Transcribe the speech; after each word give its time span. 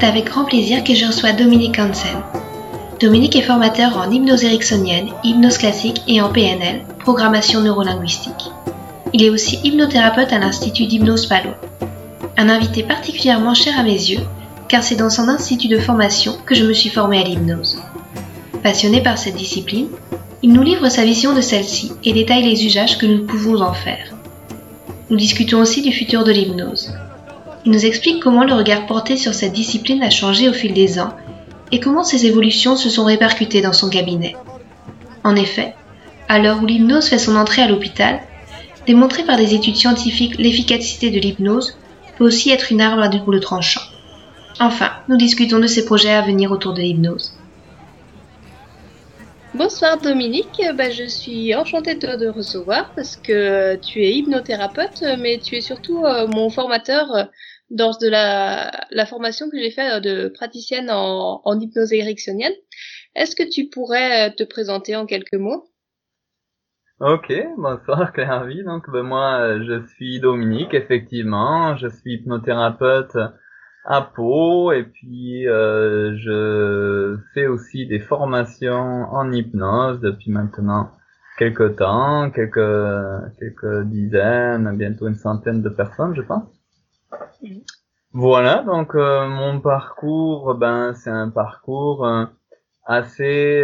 C'est 0.00 0.06
avec 0.06 0.26
grand 0.26 0.44
plaisir 0.44 0.84
que 0.84 0.94
je 0.94 1.06
reçois 1.06 1.32
Dominique 1.32 1.76
Hansen. 1.76 2.22
Dominique 3.00 3.34
est 3.34 3.42
formateur 3.42 3.96
en 3.96 4.08
hypnose 4.08 4.44
ericksonienne, 4.44 5.08
hypnose 5.24 5.58
classique 5.58 6.02
et 6.06 6.20
en 6.20 6.30
PNL, 6.30 6.82
programmation 7.00 7.62
neurolinguistique. 7.62 8.52
Il 9.12 9.24
est 9.24 9.30
aussi 9.30 9.58
hypnothérapeute 9.64 10.32
à 10.32 10.38
l'Institut 10.38 10.86
d'hypnose 10.86 11.26
Palo. 11.26 11.50
Un 12.36 12.48
invité 12.48 12.84
particulièrement 12.84 13.54
cher 13.54 13.76
à 13.76 13.82
mes 13.82 13.90
yeux, 13.90 14.20
car 14.68 14.84
c'est 14.84 14.94
dans 14.94 15.10
son 15.10 15.28
institut 15.28 15.66
de 15.66 15.80
formation 15.80 16.36
que 16.46 16.54
je 16.54 16.64
me 16.64 16.74
suis 16.74 16.90
formée 16.90 17.18
à 17.20 17.24
l'hypnose. 17.24 17.82
Passionné 18.62 19.02
par 19.02 19.18
cette 19.18 19.34
discipline, 19.34 19.88
il 20.44 20.52
nous 20.52 20.62
livre 20.62 20.88
sa 20.90 21.04
vision 21.04 21.34
de 21.34 21.40
celle-ci 21.40 21.90
et 22.04 22.12
détaille 22.12 22.44
les 22.44 22.64
usages 22.64 22.98
que 22.98 23.06
nous 23.06 23.26
pouvons 23.26 23.60
en 23.60 23.74
faire. 23.74 24.14
Nous 25.10 25.16
discutons 25.16 25.58
aussi 25.58 25.82
du 25.82 25.90
futur 25.90 26.22
de 26.22 26.30
l'hypnose. 26.30 26.92
Il 27.68 27.74
nous 27.74 27.84
explique 27.84 28.22
comment 28.22 28.44
le 28.44 28.54
regard 28.54 28.86
porté 28.86 29.18
sur 29.18 29.34
cette 29.34 29.52
discipline 29.52 30.02
a 30.02 30.08
changé 30.08 30.48
au 30.48 30.54
fil 30.54 30.72
des 30.72 30.98
ans 30.98 31.14
et 31.70 31.80
comment 31.80 32.02
ces 32.02 32.24
évolutions 32.24 32.76
se 32.76 32.88
sont 32.88 33.04
répercutées 33.04 33.60
dans 33.60 33.74
son 33.74 33.90
cabinet. 33.90 34.36
En 35.22 35.36
effet, 35.36 35.74
à 36.30 36.38
l'heure 36.38 36.62
où 36.62 36.64
l'hypnose 36.64 37.10
fait 37.10 37.18
son 37.18 37.36
entrée 37.36 37.60
à 37.60 37.68
l'hôpital, 37.68 38.20
démontrer 38.86 39.22
par 39.22 39.36
des 39.36 39.52
études 39.52 39.76
scientifiques 39.76 40.38
l'efficacité 40.38 41.10
de 41.10 41.20
l'hypnose 41.20 41.76
peut 42.16 42.24
aussi 42.24 42.48
être 42.48 42.72
une 42.72 42.80
arme 42.80 43.02
à 43.02 43.08
double 43.08 43.38
tranchant. 43.40 43.82
Enfin, 44.60 44.92
nous 45.08 45.18
discutons 45.18 45.58
de 45.58 45.66
ses 45.66 45.84
projets 45.84 46.14
à 46.14 46.22
venir 46.22 46.50
autour 46.50 46.72
de 46.72 46.80
l'hypnose. 46.80 47.34
Bonsoir 49.52 49.98
Dominique, 49.98 50.62
bah, 50.74 50.88
je 50.88 51.04
suis 51.04 51.54
enchantée 51.54 51.96
de 51.96 52.00
te 52.00 52.28
recevoir 52.28 52.92
parce 52.94 53.16
que 53.16 53.76
tu 53.76 54.02
es 54.04 54.12
hypnothérapeute, 54.12 55.04
mais 55.18 55.38
tu 55.38 55.56
es 55.56 55.60
surtout 55.60 56.04
euh, 56.04 56.26
mon 56.28 56.48
formateur 56.48 57.14
euh, 57.14 57.24
dans 57.70 57.90
de 57.90 58.08
la, 58.08 58.70
la 58.90 59.06
formation 59.06 59.50
que 59.50 59.58
j'ai 59.58 59.70
fait 59.70 59.96
euh, 59.96 60.00
de 60.00 60.28
praticienne 60.28 60.90
en, 60.90 61.40
en 61.44 61.60
hypnose 61.60 61.92
ericksonienne. 61.92 62.54
Est-ce 63.14 63.36
que 63.36 63.48
tu 63.48 63.68
pourrais 63.68 64.32
te 64.34 64.44
présenter 64.44 64.96
en 64.96 65.06
quelques 65.06 65.34
mots? 65.34 65.64
Ok, 67.00 67.32
bonsoir 67.56 68.12
Claire 68.14 68.46
Donc 68.64 68.90
ben, 68.90 69.02
moi 69.02 69.62
je 69.62 69.86
suis 69.94 70.20
Dominique, 70.20 70.74
effectivement, 70.74 71.76
je 71.76 71.88
suis 71.88 72.14
hypnothérapeute 72.14 73.16
à 73.84 74.02
Pau 74.02 74.72
et 74.72 74.82
puis 74.82 75.46
euh, 75.46 76.16
je 76.16 77.18
fais 77.34 77.46
aussi 77.46 77.86
des 77.86 78.00
formations 78.00 79.06
en 79.12 79.30
hypnose 79.30 80.00
depuis 80.00 80.30
maintenant 80.30 80.90
quelques 81.38 81.76
temps, 81.76 82.30
quelques 82.30 83.38
quelques 83.38 83.84
dizaines, 83.86 84.76
bientôt 84.76 85.06
une 85.06 85.14
centaine 85.14 85.62
de 85.62 85.68
personnes, 85.68 86.16
je 86.16 86.22
pense. 86.22 86.57
Voilà, 88.12 88.62
donc 88.62 88.94
euh, 88.94 89.26
mon 89.28 89.60
parcours, 89.60 90.54
ben 90.54 90.94
c'est 90.94 91.10
un 91.10 91.28
parcours 91.30 92.06
euh, 92.06 92.24
assez 92.84 93.62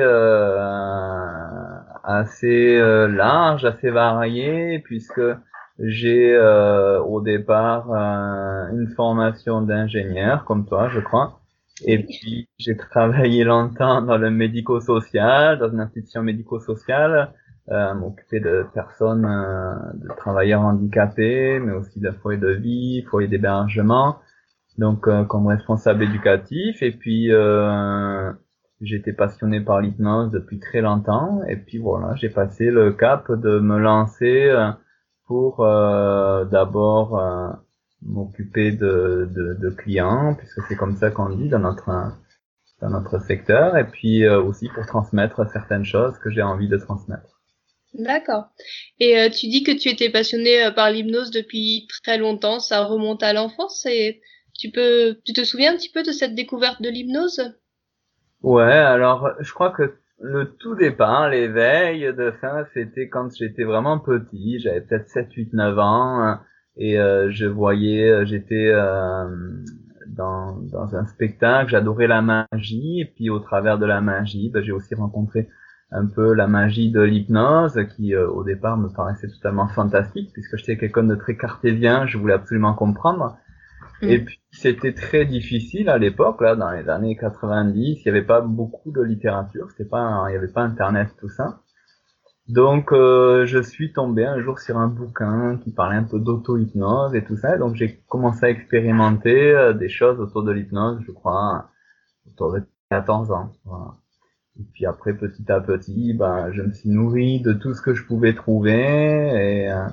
assez 2.05 2.79
large, 3.09 3.65
assez 3.65 3.91
varié, 3.91 4.79
puisque 4.81 5.23
j'ai 5.79 6.33
euh, 6.35 7.01
au 7.01 7.21
départ 7.21 7.91
euh, 7.93 8.69
une 8.73 8.89
formation 8.95 9.63
d'ingénieur, 9.63 10.45
comme 10.45 10.67
toi, 10.67 10.89
je 10.89 11.01
crois. 11.01 11.41
Et 11.85 11.99
puis 11.99 12.49
j'ai 12.59 12.77
travaillé 12.77 13.43
longtemps 13.45 14.01
dans 14.03 14.17
le 14.17 14.31
médico-social, 14.31 15.59
dans 15.59 15.71
une 15.71 15.81
institution 15.81 16.23
médico-sociale, 16.23 17.33
euh, 17.71 17.95
m'occuper 17.95 18.41
de 18.41 18.67
personnes, 18.75 19.25
euh, 19.25 19.75
de 19.95 20.09
travailleurs 20.17 20.63
handicapés, 20.63 21.59
mais 21.61 21.73
aussi 21.73 22.01
de 22.01 22.11
foyers 22.11 22.41
de 22.41 22.51
vie, 22.51 23.03
foyers 23.11 23.29
d'hébergement, 23.29 24.19
donc 24.79 25.09
euh, 25.09 25.25
comme 25.25 25.47
responsable 25.47 26.03
éducatif. 26.05 26.83
Et 26.83 26.93
puis 26.93 27.31
j'étais 28.81 29.13
passionné 29.13 29.61
par 29.61 29.81
l'hypnose 29.81 30.31
depuis 30.31 30.59
très 30.59 30.81
longtemps. 30.81 31.43
Et 31.49 31.57
puis 31.57 31.79
voilà, 31.79 32.15
j'ai 32.17 32.29
passé 32.29 32.71
le 32.71 32.93
cap 32.93 33.31
de 33.31 33.59
me 33.61 33.79
lancer 33.79 34.51
pour 35.27 35.61
euh, 35.61 36.45
d'abord 36.45 37.19
euh, 37.19 37.51
m'occuper 38.03 38.73
de, 38.73 39.29
de, 39.31 39.55
de, 39.55 39.71
clients, 39.71 40.35
puisque 40.35 40.61
c'est 40.69 40.77
comme 40.77 40.97
ça 40.97 41.11
qu'on 41.11 41.31
dit 41.31 41.49
dans 41.49 41.59
notre 41.59 42.13
dans 42.81 42.91
notre 42.91 43.19
secteur, 43.21 43.77
et 43.77 43.85
puis 43.85 44.25
euh, 44.25 44.43
aussi 44.43 44.69
pour 44.69 44.85
transmettre 44.85 45.49
certaines 45.51 45.85
choses 45.85 46.19
que 46.19 46.31
j'ai 46.31 46.43
envie 46.43 46.69
de 46.69 46.77
transmettre. 46.77 47.34
D'accord. 47.95 48.49
Et 48.99 49.31
tu 49.31 49.47
dis 49.47 49.63
que 49.63 49.71
tu 49.71 49.89
étais 49.89 50.11
passionné 50.11 50.69
par 50.75 50.91
l'hypnose 50.91 51.31
depuis 51.31 51.87
très 52.03 52.19
longtemps, 52.19 52.59
ça 52.59 52.85
remonte 52.85 53.23
à 53.23 53.33
l'enfance, 53.33 53.87
et 53.87 54.21
tu 54.59 54.71
peux, 54.71 55.17
tu 55.25 55.33
te 55.33 55.45
souviens 55.45 55.73
un 55.73 55.77
petit 55.77 55.91
peu 55.91 56.03
de 56.03 56.11
cette 56.11 56.35
découverte 56.35 56.83
de 56.83 56.89
l'hypnose? 56.89 57.55
Ouais, 58.43 58.65
alors 58.65 59.31
je 59.41 59.53
crois 59.53 59.71
que 59.71 59.95
le 60.21 60.57
tout 60.59 60.75
départ, 60.75 61.29
l'éveil 61.29 62.13
de 62.15 62.33
ça, 62.41 62.67
c'était 62.73 63.09
quand 63.09 63.29
j'étais 63.37 63.65
vraiment 63.65 63.99
petit, 63.99 64.59
j'avais 64.61 64.81
peut-être 64.81 65.09
7, 65.09 65.33
8, 65.33 65.53
9 65.53 65.79
ans, 65.79 66.21
hein, 66.21 66.41
et 66.77 66.99
euh, 66.99 67.31
je 67.31 67.47
voyais, 67.47 68.09
euh, 68.09 68.25
j'étais 68.25 68.71
euh, 68.73 69.25
dans, 70.09 70.57
dans 70.73 70.95
un 70.95 71.07
spectacle, 71.07 71.71
j'adorais 71.71 72.07
la 72.07 72.23
magie, 72.23 73.01
et 73.01 73.05
puis 73.05 73.31
au 73.31 73.39
travers 73.39 73.79
de 73.79 73.87
la 73.87 74.01
magie, 74.01 74.51
ben, 74.51 74.63
j'ai 74.63 74.73
aussi 74.73 74.95
rencontré 74.95 75.49
un 75.91 76.07
peu 76.07 76.33
la 76.35 76.47
magie 76.47 76.91
de 76.91 77.01
l'hypnose, 77.01 77.79
qui 77.97 78.17
au 78.17 78.43
départ 78.45 78.77
me 78.77 78.89
paraissait 78.89 79.29
totalement 79.29 79.69
fantastique, 79.69 80.33
puisque 80.33 80.57
j'étais 80.57 80.77
quelqu'un 80.77 81.05
de 81.05 81.15
très 81.15 81.37
cartésien, 81.37 82.07
je 82.07 82.19
voulais 82.19 82.35
absolument 82.35 82.75
comprendre. 82.75 83.37
Et 84.03 84.19
mm. 84.19 84.25
puis 84.25 84.41
c'était 84.51 84.93
très 84.93 85.25
difficile 85.25 85.89
à 85.89 85.99
l'époque, 85.99 86.41
là, 86.41 86.57
dans 86.57 86.71
les 86.71 86.89
années 86.89 87.17
90, 87.17 87.81
il 87.81 88.03
n'y 88.05 88.11
avait 88.11 88.27
pas 88.27 88.41
beaucoup 88.41 88.93
de 88.93 89.03
littérature, 89.03 89.71
c'était 89.71 89.89
pas, 89.89 90.25
il 90.29 90.33
n'y 90.33 90.37
avait 90.37 90.53
pas 90.53 90.63
Internet, 90.63 91.09
tout 91.19 91.29
ça. 91.29 91.61
Donc 92.49 92.93
euh, 92.93 93.47
je 93.47 93.59
suis 93.61 93.93
tombé 93.93 94.27
un 94.27 94.39
jour 94.41 94.59
sur 94.59 94.77
un 94.77 94.89
bouquin 94.89 95.59
qui 95.65 95.73
parlait 95.73 95.97
un 95.97 96.05
peu 96.05 96.19
d'auto-hypnose 96.19 97.15
et 97.15 97.25
tout 97.25 97.37
ça, 97.37 97.57
donc 97.57 97.75
j'ai 97.75 98.03
commencé 98.07 98.45
à 98.45 98.51
expérimenter 98.51 99.53
euh, 99.53 99.73
des 99.73 99.89
choses 99.89 100.21
autour 100.21 100.43
de 100.43 100.53
l'hypnose, 100.53 101.01
je 101.07 101.13
crois, 101.13 101.71
autour 102.27 102.53
de 102.53 102.63
14 102.91 103.31
ans. 103.31 103.51
Voilà. 103.65 103.95
Et 104.61 104.63
puis 104.73 104.87
après, 104.87 105.15
petit 105.15 105.51
à 105.51 105.61
petit, 105.61 106.15
ben, 106.15 106.53
je 106.53 106.63
me 106.63 106.73
suis 106.73 106.91
nourri 106.91 107.41
de 107.41 107.53
tout 107.53 107.75
ce 107.75 107.83
que 107.83 107.95
je 107.95 108.05
pouvais 108.05 108.35
trouver 108.35 108.81
et 108.83 109.71
euh, 109.71 109.89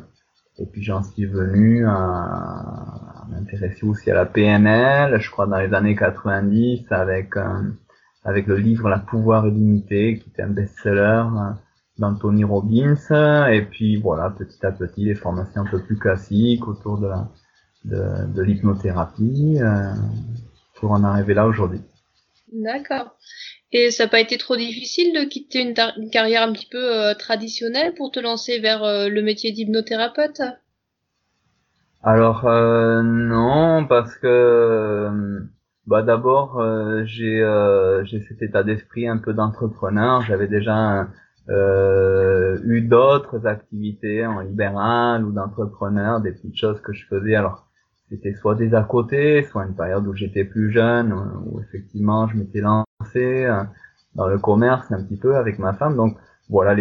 et 0.62 0.66
puis 0.66 0.84
j'en 0.84 1.02
suis 1.02 1.26
venu 1.26 1.88
à, 1.88 3.26
m'intéresser 3.30 3.86
aussi 3.86 4.12
à 4.12 4.14
la 4.14 4.26
PNL, 4.26 5.20
je 5.20 5.32
crois 5.32 5.48
dans 5.48 5.58
les 5.58 5.74
années 5.74 5.96
90, 5.96 6.92
avec 6.92 7.36
euh, 7.36 7.62
avec 8.24 8.46
le 8.46 8.58
livre 8.58 8.88
La 8.88 9.00
pouvoir 9.00 9.48
illimité, 9.48 10.20
qui 10.20 10.30
était 10.30 10.44
un 10.44 10.50
best-seller 10.50 11.24
euh, 11.26 11.52
d'Anthony 11.98 12.44
Robbins. 12.44 13.50
Et 13.50 13.64
puis 13.64 13.98
voilà, 13.98 14.30
petit 14.30 14.64
à 14.64 14.72
petit, 14.72 15.06
les 15.06 15.16
formations 15.16 15.62
un 15.62 15.66
peu 15.66 15.82
plus 15.82 15.98
classiques 15.98 16.68
autour 16.68 17.00
de 17.00 17.10
de, 17.86 18.28
de 18.28 18.42
l'hypnothérapie, 18.44 19.58
euh, 19.60 19.94
pour 20.76 20.92
en 20.92 21.04
arriver 21.04 21.34
là 21.34 21.48
aujourd'hui. 21.48 21.82
D'accord. 22.54 23.16
Et 23.74 23.90
ça 23.90 24.04
n'a 24.04 24.10
pas 24.10 24.20
été 24.20 24.38
trop 24.38 24.58
difficile 24.58 25.14
de 25.14 25.24
quitter 25.24 25.62
une, 25.62 26.10
carrière 26.10 26.44
un 26.44 26.52
petit 26.52 26.68
peu 26.70 26.94
euh, 26.94 27.14
traditionnelle 27.14 27.94
pour 27.94 28.12
te 28.12 28.20
lancer 28.20 28.60
vers 28.60 28.84
euh, 28.84 29.08
le 29.08 29.22
métier 29.22 29.54
d'hypnothérapeute? 29.54 30.42
Alors 32.04 32.48
euh, 32.48 33.02
non, 33.02 33.86
parce 33.88 34.16
que 34.18 35.10
bah 35.88 36.02
d'abord 36.02 36.62
j'ai 37.06 37.44
j'ai 38.04 38.22
cet 38.22 38.42
état 38.42 38.64
d'esprit 38.64 39.08
un 39.08 39.18
peu 39.18 39.34
d'entrepreneur. 39.34 40.22
J'avais 40.22 40.48
déjà 40.48 41.08
eu 41.48 42.82
d'autres 42.82 43.46
activités 43.46 44.26
en 44.26 44.42
libéral 44.42 45.26
ou 45.26 45.32
d'entrepreneur, 45.32 46.22
des 46.22 46.32
petites 46.32 46.58
choses 46.58 46.82
que 46.82 46.94
je 46.94 47.06
faisais. 47.06 47.36
Alors 47.36 47.68
c'était 48.10 48.34
soit 48.34 48.56
des 48.56 48.74
à 48.74 48.84
côté, 48.84 49.44
soit 49.44 49.66
une 49.66 49.76
période 49.76 50.08
où 50.08 50.14
j'étais 50.14 50.44
plus 50.44 50.72
jeune, 50.72 51.14
où 51.46 51.62
effectivement 51.62 52.28
je 52.28 52.38
m'étais 52.38 52.62
lancé 52.62 52.91
euh, 53.16 53.64
dans 54.16 54.28
le 54.28 54.38
commerce 54.38 54.92
un 54.92 55.04
petit 55.04 55.18
peu 55.18 55.36
avec 55.36 55.60
ma 55.60 55.74
femme. 55.74 55.96
Donc 55.96 56.18
voilà, 56.50 56.76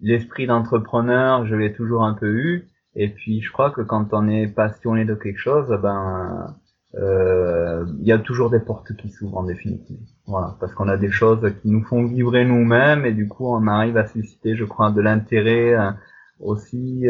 l'esprit 0.00 0.46
d'entrepreneur, 0.46 1.46
je 1.46 1.54
l'ai 1.54 1.72
toujours 1.72 2.04
un 2.04 2.14
peu 2.14 2.28
eu. 2.28 2.68
Et 2.96 3.08
puis 3.08 3.40
je 3.40 3.50
crois 3.52 3.70
que 3.70 3.80
quand 3.82 4.12
on 4.12 4.28
est 4.28 4.46
passionné 4.46 5.04
de 5.04 5.14
quelque 5.14 5.38
chose, 5.38 5.68
ben 5.82 6.54
euh, 6.94 7.84
il 7.98 8.06
y 8.06 8.12
a 8.12 8.18
toujours 8.18 8.50
des 8.50 8.60
portes 8.60 8.94
qui 8.96 9.10
s'ouvrent 9.10 9.38
en 9.38 9.44
définitive. 9.44 9.98
Voilà, 10.26 10.56
parce 10.60 10.72
qu'on 10.74 10.88
a 10.88 10.96
des 10.96 11.10
choses 11.10 11.52
qui 11.60 11.70
nous 11.70 11.82
font 11.82 12.04
vibrer 12.04 12.44
nous-mêmes 12.44 13.04
et 13.04 13.12
du 13.12 13.26
coup 13.26 13.46
on 13.46 13.66
arrive 13.66 13.96
à 13.96 14.06
susciter, 14.06 14.56
je 14.56 14.64
crois, 14.64 14.92
de 14.92 15.00
l'intérêt 15.00 15.74
euh, 15.74 15.90
aussi 16.38 17.06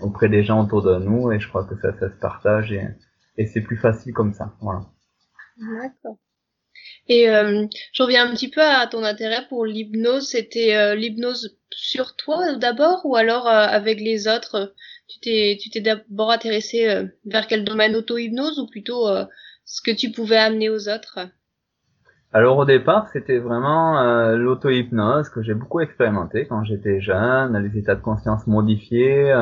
auprès 0.00 0.28
des 0.28 0.44
gens 0.44 0.62
autour 0.62 0.82
de 0.82 0.96
nous 0.98 1.32
et 1.32 1.40
je 1.40 1.48
crois 1.48 1.64
que 1.64 1.76
ça, 1.76 1.92
ça 1.98 2.08
se 2.08 2.16
partage 2.16 2.72
et, 2.72 3.46
c'est 3.46 3.60
plus 3.60 3.76
facile 3.76 4.12
comme 4.12 4.32
ça. 4.32 4.52
Voilà. 4.60 4.80
Et 7.08 7.30
euh, 7.30 7.66
je 7.92 8.02
reviens 8.02 8.28
un 8.28 8.34
petit 8.34 8.50
peu 8.50 8.60
à 8.62 8.86
ton 8.86 9.02
intérêt 9.02 9.46
pour 9.48 9.64
l'hypnose. 9.64 10.28
C'était 10.28 10.76
euh, 10.76 10.94
l'hypnose 10.94 11.56
sur 11.70 12.16
toi 12.16 12.54
d'abord 12.56 13.00
ou 13.04 13.16
alors 13.16 13.46
euh, 13.46 13.50
avec 13.50 14.00
les 14.00 14.28
autres? 14.28 14.74
Tu 15.08 15.20
t'es 15.20 15.58
tu 15.60 15.70
t'es 15.70 15.80
d'abord 15.80 16.30
intéressé 16.30 16.88
euh, 16.88 17.04
vers 17.24 17.46
quel 17.46 17.64
domaine? 17.64 17.96
Auto-hypnose 17.96 18.58
ou 18.58 18.66
plutôt 18.66 19.08
ce 19.64 19.80
que 19.80 19.90
tu 19.90 20.10
pouvais 20.10 20.36
amener 20.36 20.68
aux 20.68 20.88
autres? 20.88 21.18
Alors 22.34 22.58
au 22.58 22.66
départ, 22.66 23.08
c'était 23.10 23.38
vraiment 23.38 23.98
euh, 24.02 24.36
l'auto-hypnose 24.36 25.30
que 25.30 25.42
j'ai 25.42 25.54
beaucoup 25.54 25.80
expérimenté 25.80 26.46
quand 26.46 26.62
j'étais 26.64 27.00
jeune, 27.00 27.56
les 27.56 27.78
états 27.78 27.94
de 27.94 28.02
conscience 28.02 28.46
modifiés, 28.46 29.34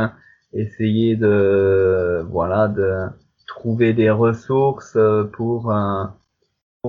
essayer 0.52 1.16
de 1.16 2.24
voilà 2.30 2.68
de 2.68 3.08
trouver 3.48 3.92
des 3.92 4.10
ressources 4.10 4.96
pour 5.32 5.72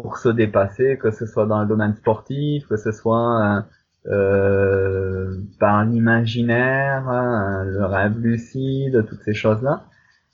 pour 0.01 0.17
se 0.17 0.29
dépasser, 0.29 0.97
que 0.97 1.11
ce 1.11 1.25
soit 1.25 1.45
dans 1.45 1.61
le 1.61 1.67
domaine 1.67 1.95
sportif, 1.95 2.67
que 2.67 2.77
ce 2.77 2.91
soit 2.91 3.65
euh, 4.07 4.11
euh 4.11 5.37
par 5.59 5.85
l'imaginaire, 5.85 7.07
hein, 7.09 7.63
le 7.65 7.85
rêve 7.85 8.17
lucide, 8.19 9.05
toutes 9.07 9.21
ces 9.23 9.33
choses-là. 9.33 9.85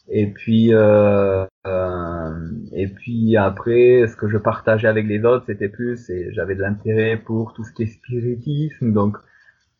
Et 0.10 0.31
puis 0.31 0.74
euh, 0.74 1.45
euh, 1.65 2.50
et 2.74 2.88
puis 2.88 3.38
après, 3.38 4.06
ce 4.07 4.15
que 4.15 4.27
je 4.27 4.38
partageais 4.38 4.88
avec 4.88 5.07
les 5.07 5.24
autres, 5.24 5.45
c'était 5.45 5.69
plus, 5.69 6.12
j'avais 6.31 6.56
de 6.56 6.62
l'intérêt 6.62 7.18
pour 7.18 7.54
tout 7.54 7.63
ce 7.63 7.71
qui 7.71 7.83
est 7.83 7.88
spiritisme, 7.88 8.92
donc 8.92 9.18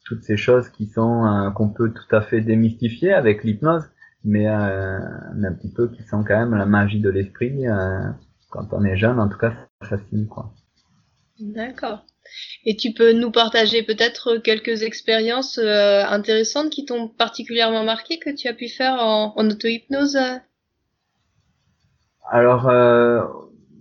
toutes 0.06 0.24
ces 0.24 0.38
choses 0.38 0.70
qui 0.70 0.88
sont 0.88 1.26
euh, 1.26 1.50
qu'on 1.52 1.70
peut 1.70 1.92
tout 1.92 2.16
à 2.16 2.22
fait 2.22 2.42
démystifier 2.42 3.14
avec 3.14 3.44
l'hypnose, 3.44 3.90
mais, 4.24 4.48
euh, 4.48 5.00
mais 5.36 5.48
un 5.48 5.54
petit 5.54 5.74
peu 5.74 5.90
qui 5.90 6.04
sont 6.04 6.24
quand 6.24 6.38
même 6.38 6.56
la 6.56 6.66
magie 6.66 7.02
de 7.02 7.10
l'esprit 7.10 7.66
quand 8.54 8.72
on 8.72 8.86
est 8.86 8.98
jeune, 8.98 9.20
en 9.20 9.28
tout 9.28 9.38
cas, 9.40 9.52
ça 9.82 9.98
fascine, 9.98 10.28
quoi. 10.28 10.54
D'accord. 11.40 12.06
Et 12.66 12.78
tu 12.78 12.94
peux 12.94 13.12
nous 13.12 13.32
partager 13.32 13.82
peut-être 13.82 14.38
quelques 14.38 14.84
expériences 14.84 15.58
euh, 15.58 16.04
intéressantes 16.06 16.70
qui 16.70 16.86
t'ont 16.86 17.08
particulièrement 17.08 17.84
marqué 17.84 18.20
que 18.20 18.30
tu 18.30 18.48
as 18.48 18.54
pu 18.54 18.70
faire 18.70 18.94
en, 19.00 19.34
en 19.36 19.50
auto-hypnose 19.50 20.20
Alors, 22.30 22.70
euh, 22.70 23.24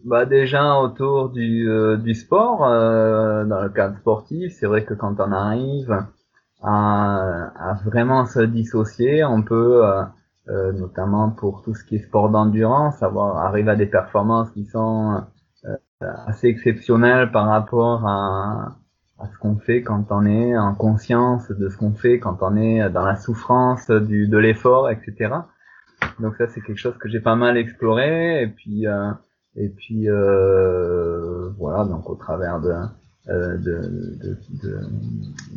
bah 0.05 0.25
déjà 0.25 0.77
autour 0.79 1.29
du, 1.29 1.69
euh, 1.69 1.99
du 1.99 2.15
sport, 2.15 2.65
euh, 2.65 3.45
dans 3.45 3.61
le 3.61 3.69
cadre 3.69 3.99
sportif, 3.99 4.55
c'est 4.59 4.67
vrai 4.67 4.85
que 4.85 4.95
quand 4.95 5.21
on 5.21 5.33
arrive 5.33 5.95
à, 6.63 7.51
à 7.57 7.75
vraiment 7.85 8.25
se 8.25 8.41
dissocier, 8.41 9.23
on 9.23 9.43
peut 9.43 9.83
euh, 10.49 10.53
euh, 10.53 10.73
notamment 10.73 11.31
pour 11.31 11.63
tout 11.63 11.75
ce 11.75 11.85
qui 11.85 11.97
est 11.97 12.05
sport 12.07 12.31
d'endurance, 12.31 13.03
avoir 13.03 13.37
arriver 13.39 13.71
à 13.71 13.77
des 13.77 13.87
performances 13.87 14.51
qui 14.51 14.65
sont 14.65 15.23
euh, 15.65 15.77
assez 16.27 16.49
exceptionnelles 16.49 17.31
par 17.31 17.47
rapport 17.47 18.07
à, 18.07 18.77
à 19.19 19.29
ce 19.33 19.39
qu'on 19.39 19.57
fait 19.57 19.83
quand 19.83 20.07
on 20.11 20.27
est 20.27 20.57
en 20.57 20.75
conscience 20.75 21.49
de 21.51 21.69
ce 21.69 21.77
qu'on 21.77 21.93
fait, 21.93 22.19
quand 22.19 22.39
on 22.41 22.57
est 22.57 22.91
dans 22.91 23.05
la 23.05 23.17
souffrance 23.17 23.89
du, 23.91 24.29
de 24.29 24.39
l'effort, 24.39 24.91
etc. 24.91 25.35
Donc 26.19 26.35
ça 26.37 26.49
c'est 26.49 26.61
quelque 26.61 26.79
chose 26.79 26.99
que 26.99 27.09
j'ai 27.09 27.21
pas 27.21 27.37
mal 27.37 27.57
exploré 27.57 28.43
et 28.43 28.49
puis 28.49 28.87
euh, 28.87 29.13
et 29.55 29.69
puis 29.69 30.09
euh, 30.09 31.51
voilà 31.59 31.85
donc 31.85 32.11
au 32.11 32.17
travers 32.17 32.61
de 32.61 32.75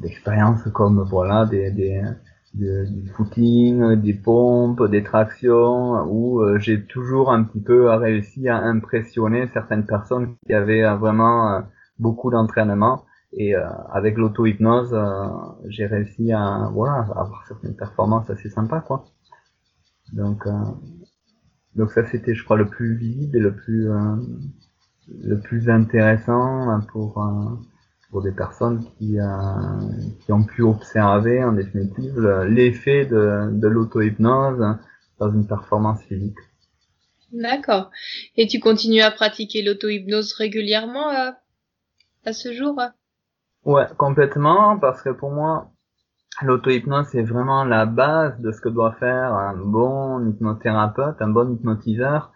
d'expériences 0.01 0.63
de, 0.63 0.69
de, 0.69 0.73
comme 0.73 1.01
voilà 1.01 1.47
des, 1.47 1.71
des 1.71 2.03
du 2.55 3.09
footing, 3.15 3.95
des 3.95 4.13
pompes, 4.13 4.83
des 4.89 5.03
tractions, 5.03 6.03
où 6.07 6.41
euh, 6.41 6.57
j'ai 6.59 6.85
toujours 6.85 7.31
un 7.31 7.43
petit 7.43 7.61
peu 7.61 7.89
réussi 7.89 8.47
à 8.47 8.57
impressionner 8.57 9.47
certaines 9.53 9.85
personnes 9.85 10.35
qui 10.45 10.53
avaient 10.53 10.83
euh, 10.83 10.95
vraiment 10.95 11.51
euh, 11.51 11.61
beaucoup 11.99 12.31
d'entraînement. 12.31 13.03
Et 13.37 13.53
avec 13.91 14.17
l'auto-hypnose, 14.17 14.95
j'ai 15.67 15.85
réussi 15.87 16.31
à 16.31 16.69
voilà 16.71 16.99
avoir 16.99 17.43
certaines 17.45 17.75
performances 17.75 18.29
assez 18.29 18.49
sympas, 18.49 18.79
quoi. 18.79 19.03
Donc, 20.13 20.47
donc 21.75 21.91
ça 21.91 22.05
c'était, 22.05 22.33
je 22.33 22.45
crois, 22.45 22.55
le 22.55 22.69
plus 22.69 22.95
visible 22.95 23.35
et 23.35 23.41
le 23.41 23.53
plus 23.53 23.89
le 25.09 25.39
plus 25.41 25.69
intéressant 25.69 26.79
pour 26.93 27.27
pour 28.11 28.21
des 28.21 28.31
personnes 28.31 28.83
qui, 28.97 29.19
euh, 29.19 29.25
qui 30.21 30.31
ont 30.31 30.43
pu 30.43 30.61
observer 30.61 31.43
en 31.43 31.53
définitive 31.53 32.19
l'effet 32.47 33.05
de, 33.05 33.49
de 33.51 33.67
l'auto-hypnose 33.67 34.77
dans 35.19 35.31
une 35.31 35.47
performance 35.47 36.01
physique. 36.03 36.37
D'accord. 37.31 37.91
Et 38.37 38.47
tu 38.47 38.59
continues 38.59 39.01
à 39.01 39.11
pratiquer 39.11 39.63
l'auto-hypnose 39.63 40.33
régulièrement 40.33 41.09
euh, 41.09 41.31
à 42.25 42.33
ce 42.33 42.53
jour? 42.53 42.79
Ouais, 43.65 43.87
complètement, 43.97 44.77
parce 44.79 45.01
que 45.01 45.09
pour 45.09 45.31
moi, 45.31 45.71
l'auto-hypnose, 46.41 47.07
c'est 47.11 47.23
vraiment 47.23 47.63
la 47.65 47.85
base 47.85 48.39
de 48.39 48.51
ce 48.51 48.61
que 48.61 48.69
doit 48.69 48.93
faire 48.93 49.33
un 49.33 49.55
bon 49.57 50.29
hypnothérapeute, 50.29 51.21
un 51.21 51.29
bon 51.29 51.53
hypnotiseur, 51.53 52.31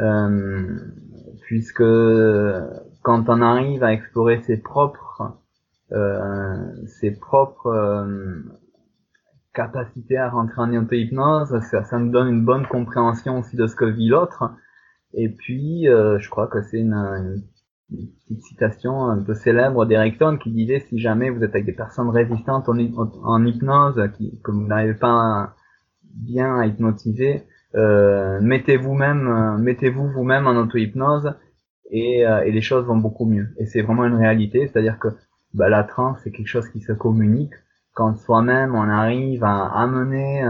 euh, 0.00 0.78
puisque 1.42 1.82
quand 3.02 3.28
on 3.28 3.40
arrive 3.40 3.82
à 3.82 3.92
explorer 3.92 4.40
ses 4.42 4.58
propres 4.58 5.40
euh, 5.92 6.86
ses 6.86 7.10
propres 7.10 7.66
euh, 7.66 8.44
capacités 9.52 10.16
à 10.16 10.30
rentrer 10.30 10.60
en 10.60 10.72
auto-hypnose, 10.72 11.58
ça, 11.68 11.82
ça 11.82 11.98
nous 11.98 12.12
donne 12.12 12.28
une 12.28 12.44
bonne 12.44 12.66
compréhension 12.66 13.38
aussi 13.38 13.56
de 13.56 13.66
ce 13.66 13.74
que 13.74 13.86
vit 13.86 14.08
l'autre. 14.08 14.52
Et 15.14 15.28
puis, 15.28 15.88
euh, 15.88 16.20
je 16.20 16.30
crois 16.30 16.46
que 16.46 16.62
c'est 16.62 16.78
une, 16.78 16.94
une, 17.90 18.06
petite 18.28 18.42
citation 18.44 19.06
un 19.06 19.20
peu 19.20 19.34
célèbre 19.34 19.84
d'Erickson 19.84 20.38
qui 20.40 20.52
disait 20.52 20.86
si 20.88 21.00
jamais 21.00 21.28
vous 21.28 21.42
êtes 21.42 21.50
avec 21.50 21.66
des 21.66 21.72
personnes 21.72 22.10
résistantes 22.10 22.68
en, 22.68 23.44
hypnose, 23.44 24.00
que 24.44 24.52
vous 24.52 24.66
n'arrivez 24.68 24.94
pas 24.94 25.54
bien 26.04 26.56
à 26.60 26.66
hypnotiser, 26.66 27.42
euh, 27.74 28.38
mettez-vous 28.40 28.94
même, 28.94 29.58
mettez-vous 29.58 30.08
vous-même 30.08 30.46
en 30.46 30.54
auto-hypnose 30.54 31.34
et, 31.90 32.26
euh, 32.26 32.42
et 32.44 32.52
les 32.52 32.60
choses 32.60 32.86
vont 32.86 32.96
beaucoup 32.96 33.26
mieux. 33.26 33.48
Et 33.58 33.66
c'est 33.66 33.82
vraiment 33.82 34.04
une 34.04 34.16
réalité, 34.16 34.68
c'est-à-dire 34.68 34.98
que 34.98 35.08
bah, 35.54 35.68
la 35.68 35.84
transe, 35.84 36.18
c'est 36.22 36.30
quelque 36.30 36.46
chose 36.46 36.68
qui 36.68 36.80
se 36.80 36.92
communique. 36.92 37.54
Quand 37.94 38.16
soi-même, 38.16 38.74
on 38.74 38.88
arrive 38.88 39.44
à 39.44 39.66
amener 39.66 40.44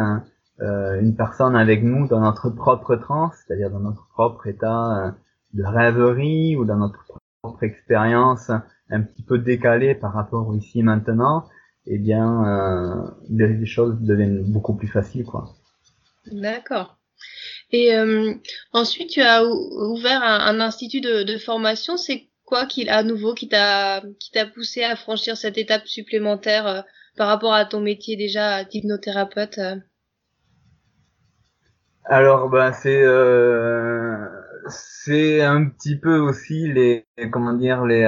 euh, 0.62 1.00
une 1.00 1.16
personne 1.16 1.56
avec 1.56 1.82
nous 1.82 2.06
dans 2.06 2.20
notre 2.20 2.50
propre 2.50 2.96
transe, 2.96 3.34
c'est-à-dire 3.46 3.70
dans 3.70 3.80
notre 3.80 4.06
propre 4.08 4.46
état 4.46 5.06
euh, 5.06 5.10
de 5.54 5.64
rêverie 5.64 6.56
ou 6.56 6.66
dans 6.66 6.76
notre 6.76 7.06
propre 7.42 7.62
expérience 7.62 8.50
un 8.90 9.00
petit 9.00 9.22
peu 9.22 9.38
décalée 9.38 9.94
par 9.94 10.12
rapport 10.12 10.48
au 10.48 10.54
ici 10.54 10.80
et 10.80 10.82
maintenant, 10.82 11.46
eh 11.86 11.96
bien, 11.96 12.44
euh, 12.44 13.10
les 13.30 13.64
choses 13.64 13.98
deviennent 14.00 14.42
beaucoup 14.42 14.74
plus 14.74 14.88
faciles, 14.88 15.24
quoi. 15.24 15.48
D'accord. 16.30 16.98
Et 17.72 17.94
euh, 17.94 18.34
ensuite, 18.72 19.10
tu 19.10 19.20
as 19.20 19.44
ouvert 19.44 20.22
un, 20.22 20.60
institut 20.60 21.00
de, 21.00 21.38
formation. 21.38 21.96
C'est 21.96 22.28
quoi 22.44 22.66
qui, 22.66 22.88
à 22.88 23.02
nouveau, 23.02 23.34
qui 23.34 23.48
t'a 23.48 24.02
qui 24.18 24.32
t'a 24.32 24.46
poussé 24.46 24.82
à 24.82 24.96
franchir 24.96 25.36
cette 25.36 25.58
étape 25.58 25.86
supplémentaire 25.86 26.66
euh, 26.66 26.80
par 27.16 27.28
rapport 27.28 27.54
à 27.54 27.64
ton 27.64 27.80
métier 27.80 28.16
déjà 28.16 28.64
d'hypnothérapeute 28.64 29.58
euh? 29.58 29.76
Alors, 32.04 32.48
ben 32.48 32.72
c'est 32.72 33.02
euh, 33.02 34.26
c'est 34.68 35.42
un 35.42 35.66
petit 35.66 35.96
peu 35.96 36.18
aussi 36.18 36.72
les 36.72 37.06
comment 37.30 37.52
dire 37.52 37.84
les 37.84 38.04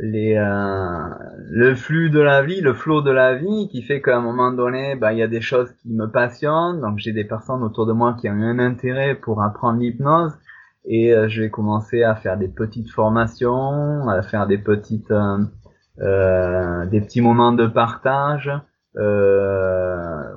euh, 0.00 1.08
le 1.50 1.74
flux 1.74 2.10
de 2.10 2.20
la 2.20 2.42
vie, 2.42 2.60
le 2.60 2.74
flot 2.74 3.02
de 3.02 3.10
la 3.10 3.34
vie, 3.34 3.68
qui 3.68 3.82
fait 3.82 4.00
qu'à 4.00 4.16
un 4.16 4.20
moment 4.20 4.52
donné, 4.52 4.94
bah, 4.96 5.12
il 5.12 5.18
y 5.18 5.22
a 5.22 5.28
des 5.28 5.40
choses 5.40 5.72
qui 5.82 5.92
me 5.92 6.06
passionnent. 6.06 6.80
Donc 6.80 6.98
j'ai 6.98 7.12
des 7.12 7.24
personnes 7.24 7.62
autour 7.62 7.86
de 7.86 7.92
moi 7.92 8.16
qui 8.20 8.28
ont 8.28 8.32
un 8.32 8.58
intérêt 8.58 9.14
pour 9.14 9.42
apprendre 9.42 9.80
l'hypnose, 9.80 10.32
et 10.84 11.12
euh, 11.12 11.28
je 11.28 11.42
vais 11.42 11.50
commencer 11.50 12.02
à 12.02 12.14
faire 12.14 12.38
des 12.38 12.48
petites 12.48 12.90
formations, 12.90 14.08
à 14.08 14.22
faire 14.22 14.46
des 14.46 14.58
petites, 14.58 15.10
euh, 15.10 15.38
euh 16.00 16.86
des 16.86 17.00
petits 17.00 17.20
moments 17.20 17.52
de 17.52 17.66
partage 17.66 18.50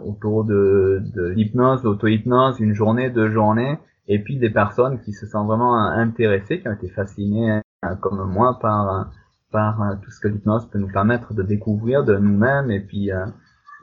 autour 0.03 0.43
de, 0.43 1.01
de 1.15 1.27
l'hypnose, 1.29 1.83
l'auto-hypnose, 1.83 2.59
une 2.59 2.73
journée, 2.73 3.09
deux 3.09 3.29
journées, 3.29 3.79
et 4.07 4.19
puis 4.19 4.37
des 4.37 4.51
personnes 4.51 4.99
qui 4.99 5.13
se 5.13 5.25
sont 5.25 5.45
vraiment 5.45 5.75
intéressées, 5.75 6.59
qui 6.59 6.67
ont 6.67 6.73
été 6.73 6.89
fascinées 6.89 7.61
comme 8.01 8.23
moi 8.31 8.59
par 8.61 9.09
par 9.51 9.81
euh, 9.81 9.95
tout 10.01 10.11
ce 10.11 10.19
que 10.19 10.27
l'hypnose 10.27 10.69
peut 10.69 10.79
nous 10.79 10.91
permettre 10.91 11.33
de 11.33 11.43
découvrir 11.43 12.03
de 12.03 12.15
nous-mêmes 12.17 12.71
et 12.71 12.79
puis 12.79 13.11
euh, 13.11 13.25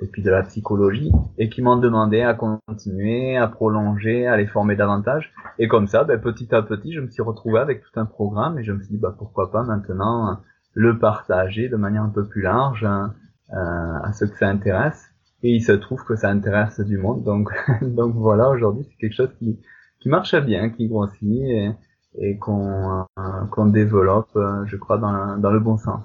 et 0.01 0.07
puis 0.07 0.23
de 0.23 0.31
la 0.31 0.45
psychologie, 0.45 1.11
et 1.39 1.49
qui 1.49 1.61
m'ont 1.61 1.77
demandé 1.77 2.23
à 2.23 2.33
continuer, 2.33 3.37
à 3.37 3.49
prolonger, 3.49 4.29
à 4.29 4.37
les 4.37 4.47
former 4.47 4.77
davantage. 4.77 5.33
Et 5.59 5.67
comme 5.67 5.89
ça, 5.89 6.05
ben, 6.05 6.21
petit 6.21 6.55
à 6.55 6.63
petit, 6.63 6.93
je 6.93 7.01
me 7.01 7.09
suis 7.09 7.21
retrouvé 7.21 7.59
avec 7.59 7.83
tout 7.83 7.99
un 7.99 8.05
programme 8.05 8.61
et 8.61 8.63
je 8.63 8.71
me 8.71 8.81
suis 8.81 8.95
dit 8.95 9.01
bah, 9.01 9.13
pourquoi 9.19 9.51
pas 9.51 9.65
maintenant 9.65 10.39
le 10.75 10.99
partager 10.99 11.69
de 11.69 11.77
manière 11.77 12.05
un 12.05 12.11
peu 12.11 12.25
plus 12.25 12.43
large 12.43 12.85
hein, 12.85 13.15
euh, 13.53 13.99
à 14.05 14.13
ceux 14.13 14.29
que 14.29 14.39
ça 14.39 14.49
intéresse. 14.49 15.11
Et 15.43 15.51
il 15.51 15.63
se 15.63 15.73
trouve 15.73 16.05
que 16.05 16.15
ça 16.15 16.31
intéresse 16.31 16.81
du 16.81 16.99
monde, 16.99 17.25
donc 17.25 17.51
donc 17.83 18.15
voilà, 18.15 18.49
aujourd'hui 18.49 18.85
c'est 18.89 18.97
quelque 18.97 19.15
chose 19.15 19.35
qui 19.39 19.59
qui 20.01 20.09
marche 20.09 20.37
bien, 20.37 20.71
qui 20.71 20.87
grossit 20.87 21.23
et, 21.23 21.73
et 22.21 22.37
qu'on 22.39 23.01
euh, 23.19 23.45
qu'on 23.51 23.67
développe, 23.67 24.35
euh, 24.37 24.65
je 24.67 24.77
crois, 24.77 24.99
dans, 24.99 25.37
dans 25.39 25.51
le 25.51 25.61
bon 25.61 25.77
sens. 25.77 26.03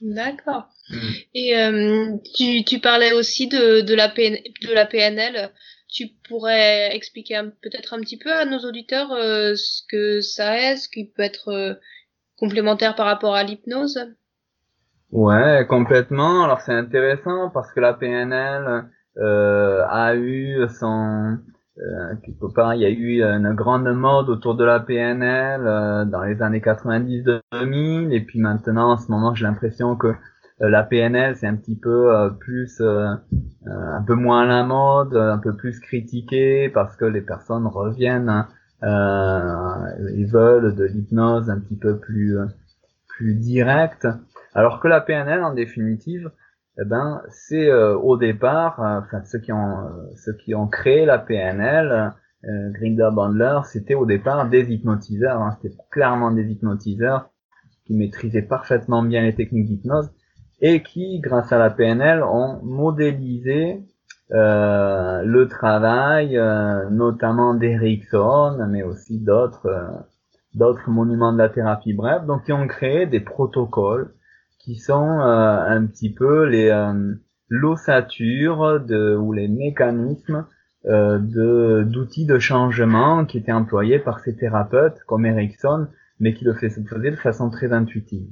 D'accord. 0.00 0.68
Mm. 0.90 0.96
Et 1.34 1.58
euh, 1.58 2.16
tu, 2.34 2.64
tu 2.64 2.78
parlais 2.80 3.12
aussi 3.12 3.48
de, 3.48 3.80
de, 3.80 3.94
la 3.94 4.08
PN, 4.08 4.36
de 4.62 4.72
la 4.72 4.86
PNL. 4.86 5.50
Tu 5.88 6.08
pourrais 6.28 6.94
expliquer 6.94 7.40
peut-être 7.62 7.94
un 7.94 8.00
petit 8.00 8.18
peu 8.18 8.32
à 8.32 8.44
nos 8.44 8.58
auditeurs 8.58 9.12
euh, 9.12 9.54
ce 9.54 9.82
que 9.88 10.20
ça 10.20 10.58
est, 10.58 10.76
ce 10.76 10.88
qui 10.88 11.06
peut 11.06 11.22
être 11.22 11.48
euh, 11.48 11.74
complémentaire 12.36 12.96
par 12.96 13.06
rapport 13.06 13.34
à 13.34 13.44
l'hypnose? 13.44 14.00
Ouais, 15.12 15.64
complètement. 15.68 16.44
Alors 16.44 16.60
c'est 16.60 16.72
intéressant 16.72 17.50
parce 17.50 17.72
que 17.72 17.80
la 17.80 17.94
PNL 17.94 18.86
a 19.16 20.16
eu 20.16 20.66
son 20.80 21.38
euh, 21.78 22.14
quelque 22.22 22.46
part, 22.54 22.74
il 22.74 22.82
y 22.82 22.84
a 22.84 22.90
eu 22.90 23.22
une 23.22 23.52
grande 23.52 23.92
mode 23.92 24.28
autour 24.28 24.54
de 24.54 24.64
la 24.64 24.78
PNL 24.78 25.66
euh, 25.66 26.04
dans 26.04 26.22
les 26.22 26.40
années 26.40 26.60
90-2000, 26.60 28.12
et 28.12 28.20
puis 28.20 28.38
maintenant, 28.38 28.92
en 28.92 28.96
ce 28.96 29.10
moment, 29.10 29.34
j'ai 29.34 29.44
l'impression 29.44 29.96
que 29.96 30.08
euh, 30.08 30.68
la 30.68 30.84
PNL, 30.84 31.34
c'est 31.34 31.48
un 31.48 31.56
petit 31.56 31.76
peu 31.76 32.14
euh, 32.14 32.30
plus, 32.30 32.80
un 32.80 34.02
peu 34.06 34.14
moins 34.14 34.42
à 34.42 34.46
la 34.46 34.62
mode, 34.62 35.16
un 35.16 35.38
peu 35.38 35.56
plus 35.56 35.80
critiqué, 35.80 36.68
parce 36.68 36.96
que 36.96 37.06
les 37.06 37.22
personnes 37.22 37.66
reviennent, 37.66 38.46
ils 38.82 40.28
veulent 40.30 40.76
de 40.76 40.84
l'hypnose 40.84 41.50
un 41.50 41.58
petit 41.58 41.76
peu 41.76 41.98
plus, 41.98 42.38
plus 43.08 43.34
directe, 43.34 44.06
alors 44.54 44.78
que 44.78 44.86
la 44.86 45.00
PNL, 45.00 45.42
en 45.42 45.54
définitive, 45.54 46.30
eh 46.80 46.84
ben 46.84 47.22
c'est 47.28 47.68
euh, 47.68 47.96
au 47.96 48.16
départ, 48.16 48.80
euh, 48.80 48.98
enfin 49.00 49.22
ceux 49.24 49.38
qui 49.38 49.52
ont 49.52 49.78
euh, 49.78 50.10
ceux 50.16 50.32
qui 50.34 50.54
ont 50.54 50.66
créé 50.66 51.06
la 51.06 51.18
PNL, 51.18 52.12
Grinder 52.72 53.08
Bandler, 53.10 53.60
c'était 53.64 53.94
au 53.94 54.04
départ 54.04 54.50
des 54.50 54.70
hypnotiseurs, 54.70 55.40
hein, 55.40 55.56
c'était 55.62 55.74
clairement 55.90 56.30
des 56.30 56.44
hypnotiseurs 56.50 57.30
qui 57.86 57.94
maîtrisaient 57.94 58.42
parfaitement 58.42 59.02
bien 59.02 59.22
les 59.22 59.34
techniques 59.34 59.66
d'hypnose 59.66 60.10
et 60.60 60.82
qui, 60.82 61.20
grâce 61.20 61.52
à 61.52 61.58
la 61.58 61.70
PNL, 61.70 62.22
ont 62.22 62.60
modélisé 62.62 63.82
le 64.28 65.44
travail, 65.44 66.38
notamment 66.90 67.54
d'Erickson, 67.54 68.58
mais 68.68 68.82
aussi 68.82 69.18
d'autres 69.20 70.04
d'autres 70.54 70.90
monuments 70.90 71.32
de 71.32 71.38
la 71.38 71.48
thérapie. 71.48 71.94
Bref, 71.94 72.26
donc 72.26 72.44
qui 72.44 72.52
ont 72.52 72.66
créé 72.66 73.06
des 73.06 73.20
protocoles 73.20 74.12
qui 74.64 74.76
sont 74.76 75.20
euh, 75.20 75.58
un 75.60 75.84
petit 75.86 76.12
peu 76.12 76.44
les 76.44 76.70
euh, 76.70 77.14
l'ossature 77.48 78.80
de 78.80 79.14
ou 79.14 79.32
les 79.32 79.46
mécanismes 79.46 80.46
euh, 80.86 81.18
de 81.18 81.84
d'outils 81.84 82.24
de 82.24 82.38
changement 82.38 83.26
qui 83.26 83.38
étaient 83.38 83.52
employés 83.52 83.98
par 83.98 84.20
ces 84.20 84.34
thérapeutes 84.36 84.98
comme 85.06 85.26
Erickson, 85.26 85.88
mais 86.18 86.32
qui 86.32 86.44
le 86.44 86.54
faisaient 86.54 87.10
de 87.10 87.16
façon 87.16 87.50
très 87.50 87.72
intuitive. 87.72 88.26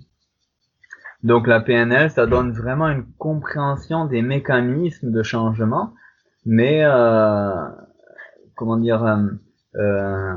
Donc 1.23 1.47
la 1.47 1.61
PNL, 1.61 2.11
ça 2.11 2.27
donne 2.27 2.53
vraiment 2.53 2.89
une 2.89 3.05
compréhension 3.19 4.07
des 4.07 4.23
mécanismes 4.23 5.13
de 5.13 5.23
changement, 5.23 5.93
mais 6.47 6.83
euh, 6.83 7.55
comment 8.57 8.79
dire, 8.79 9.05
euh, 9.77 10.35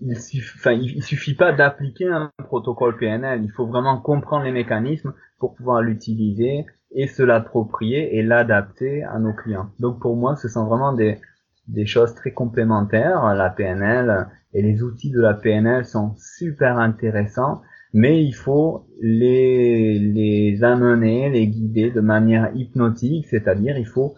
il 0.00 0.18
suffit, 0.18 1.00
suffit 1.02 1.34
pas 1.34 1.52
d'appliquer 1.52 2.08
un 2.08 2.30
protocole 2.38 2.96
PNL. 2.96 3.42
Il 3.44 3.50
faut 3.50 3.66
vraiment 3.66 4.00
comprendre 4.00 4.44
les 4.44 4.52
mécanismes 4.52 5.12
pour 5.38 5.54
pouvoir 5.54 5.82
l'utiliser 5.82 6.66
et 6.92 7.06
se 7.06 7.22
l'approprier 7.22 8.16
et 8.16 8.22
l'adapter 8.22 9.02
à 9.04 9.18
nos 9.18 9.32
clients. 9.32 9.70
Donc 9.78 10.00
pour 10.00 10.16
moi, 10.16 10.36
ce 10.36 10.48
sont 10.48 10.66
vraiment 10.66 10.92
des, 10.92 11.18
des 11.68 11.86
choses 11.86 12.14
très 12.14 12.32
complémentaires. 12.32 13.34
La 13.34 13.50
PNL 13.50 14.28
et 14.52 14.62
les 14.62 14.82
outils 14.82 15.10
de 15.10 15.20
la 15.20 15.34
PNL 15.34 15.84
sont 15.84 16.14
super 16.16 16.78
intéressants, 16.78 17.62
mais 17.92 18.24
il 18.24 18.32
faut 18.32 18.86
les, 19.00 19.98
les 19.98 20.64
amener, 20.64 21.30
les 21.30 21.46
guider 21.46 21.90
de 21.90 22.00
manière 22.00 22.50
hypnotique, 22.54 23.26
c'est-à-dire 23.28 23.78
il 23.78 23.86
faut 23.86 24.14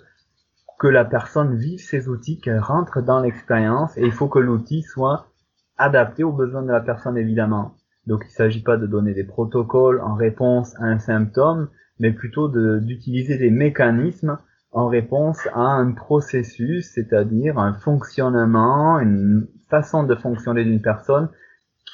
que 0.78 0.88
la 0.88 1.04
personne 1.04 1.56
vive 1.56 1.78
ces 1.78 2.08
outils, 2.08 2.40
qu'elle 2.40 2.58
rentre 2.58 3.02
dans 3.02 3.20
l'expérience 3.20 3.96
et 3.96 4.02
il 4.02 4.10
faut 4.10 4.28
que 4.28 4.40
l'outil 4.40 4.82
soit 4.82 5.31
adapté 5.76 6.24
aux 6.24 6.32
besoins 6.32 6.62
de 6.62 6.72
la 6.72 6.80
personne 6.80 7.16
évidemment. 7.16 7.74
Donc 8.06 8.22
il 8.24 8.28
ne 8.28 8.32
s'agit 8.32 8.62
pas 8.62 8.76
de 8.76 8.86
donner 8.86 9.14
des 9.14 9.24
protocoles 9.24 10.00
en 10.00 10.14
réponse 10.14 10.74
à 10.80 10.84
un 10.84 10.98
symptôme, 10.98 11.68
mais 11.98 12.12
plutôt 12.12 12.48
d'utiliser 12.48 13.38
des 13.38 13.50
mécanismes 13.50 14.38
en 14.72 14.88
réponse 14.88 15.46
à 15.52 15.60
un 15.60 15.92
processus, 15.92 16.90
c'est-à-dire 16.94 17.58
un 17.58 17.74
fonctionnement, 17.74 18.98
une 18.98 19.46
façon 19.68 20.02
de 20.02 20.14
fonctionner 20.14 20.64
d'une 20.64 20.80
personne 20.80 21.28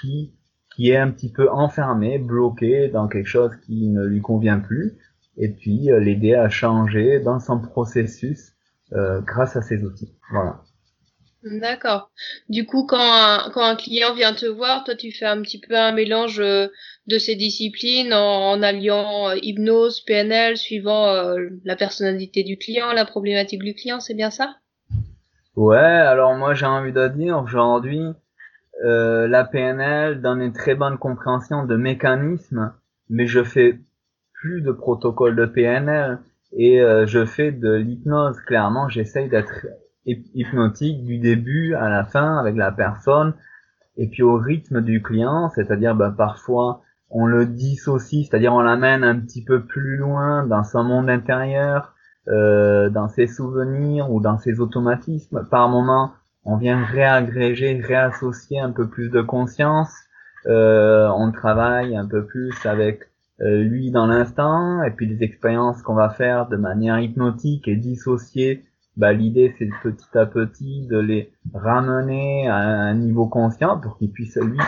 qui, 0.00 0.35
qui 0.75 0.90
est 0.90 0.97
un 0.97 1.11
petit 1.11 1.32
peu 1.32 1.50
enfermée, 1.50 2.18
bloquée 2.18 2.88
dans 2.88 3.08
quelque 3.08 3.26
chose 3.26 3.50
qui 3.66 3.88
ne 3.88 4.04
lui 4.04 4.20
convient 4.20 4.61
plus, 4.61 4.97
et 5.37 5.49
puis 5.49 5.90
euh, 5.90 5.99
l'aider 5.99 6.35
à 6.35 6.49
changer 6.49 7.20
dans 7.20 7.40
son 7.40 7.61
processus 7.61 8.52
euh, 8.92 9.20
grâce 9.20 9.56
à 9.56 9.62
ces 9.62 9.85
outils. 9.85 10.16
Voilà. 10.30 10.62
D'accord. 11.45 12.11
Du 12.49 12.66
coup, 12.66 12.85
quand 12.85 12.99
un, 12.99 13.50
quand 13.50 13.62
un 13.62 13.76
client 13.76 14.12
vient 14.12 14.35
te 14.35 14.47
voir, 14.47 14.83
toi, 14.83 14.97
tu 14.97 15.12
fais 15.12 15.25
un 15.25 15.40
petit 15.40 15.61
peu 15.61 15.76
un 15.76 15.92
mélange 15.92 16.40
euh, 16.40 16.66
de 17.07 17.18
ces 17.18 17.37
disciplines 17.37 18.12
en, 18.12 18.61
alliant 18.61 19.30
euh, 19.30 19.37
hypnose, 19.40 20.00
PNL, 20.00 20.57
suivant 20.57 21.07
euh, 21.11 21.49
la 21.64 21.76
personnalité 21.76 22.42
du 22.42 22.57
client, 22.57 22.92
la 22.92 23.04
problématique 23.04 23.62
du 23.62 23.75
client, 23.75 24.00
c'est 24.00 24.14
bien 24.14 24.30
ça? 24.30 24.57
Ouais, 25.54 25.78
alors 25.78 26.35
moi 26.35 26.54
j'ai 26.54 26.66
envie 26.66 26.92
de 26.92 27.09
dire 27.09 27.40
aujourd'hui, 27.42 28.02
la 28.85 29.45
PNL 29.45 30.21
donne 30.21 30.40
une 30.40 30.52
très 30.52 30.76
bonne 30.76 30.99
compréhension 30.99 31.64
de 31.64 31.75
mécanismes, 31.75 32.73
mais 33.09 33.26
je 33.26 33.42
fais 33.42 33.80
plus 34.35 34.62
de 34.62 34.71
protocole 34.71 35.35
de 35.35 35.47
PNL 35.47 36.21
et 36.57 36.78
je 36.78 37.26
fais 37.26 37.50
de 37.50 37.73
l'hypnose. 37.73 38.38
Clairement, 38.47 38.88
j'essaye 38.88 39.28
d'être 39.28 39.66
hypnotique 40.34 41.04
du 41.04 41.18
début 41.18 41.74
à 41.74 41.88
la 41.88 42.04
fin 42.04 42.38
avec 42.38 42.56
la 42.56 42.72
personne 42.72 43.34
et 43.96 44.06
puis 44.06 44.22
au 44.22 44.36
rythme 44.36 44.80
du 44.80 45.02
client, 45.02 45.50
c'est-à-dire 45.54 45.94
bah, 45.94 46.14
parfois 46.16 46.82
on 47.10 47.26
le 47.26 47.46
dissocie, 47.46 48.26
c'est-à-dire 48.26 48.52
on 48.52 48.60
l'amène 48.60 49.02
un 49.02 49.18
petit 49.18 49.42
peu 49.42 49.64
plus 49.64 49.96
loin 49.96 50.46
dans 50.46 50.62
son 50.62 50.84
monde 50.84 51.08
intérieur, 51.08 51.94
euh, 52.28 52.90
dans 52.90 53.08
ses 53.08 53.26
souvenirs 53.26 54.10
ou 54.10 54.20
dans 54.20 54.38
ses 54.38 54.60
automatismes. 54.60 55.46
Par 55.50 55.68
moment, 55.68 56.12
on 56.44 56.56
vient 56.56 56.84
réagréger, 56.84 57.80
réassocier 57.80 58.60
un 58.60 58.70
peu 58.70 58.88
plus 58.88 59.08
de 59.08 59.22
conscience. 59.22 59.92
Euh, 60.46 61.08
on 61.16 61.32
travaille 61.32 61.96
un 61.96 62.06
peu 62.06 62.26
plus 62.26 62.54
avec 62.66 63.04
euh, 63.40 63.62
lui 63.62 63.90
dans 63.90 64.06
l'instant, 64.06 64.82
et 64.82 64.90
puis 64.90 65.06
les 65.06 65.22
expériences 65.22 65.82
qu'on 65.82 65.94
va 65.94 66.10
faire 66.10 66.48
de 66.48 66.56
manière 66.56 66.98
hypnotique 67.00 67.66
et 67.68 67.76
dissociée 67.76 68.64
bah, 68.98 69.12
l'idée 69.12 69.54
c'est 69.58 69.70
petit 69.82 70.18
à 70.18 70.26
petit 70.26 70.86
de 70.86 70.98
les 70.98 71.32
ramener 71.54 72.48
à 72.48 72.56
un 72.56 72.94
niveau 72.94 73.26
conscient 73.26 73.78
pour 73.78 73.96
qu'ils 73.96 74.12
puissent 74.12 74.36
lui 74.36 74.58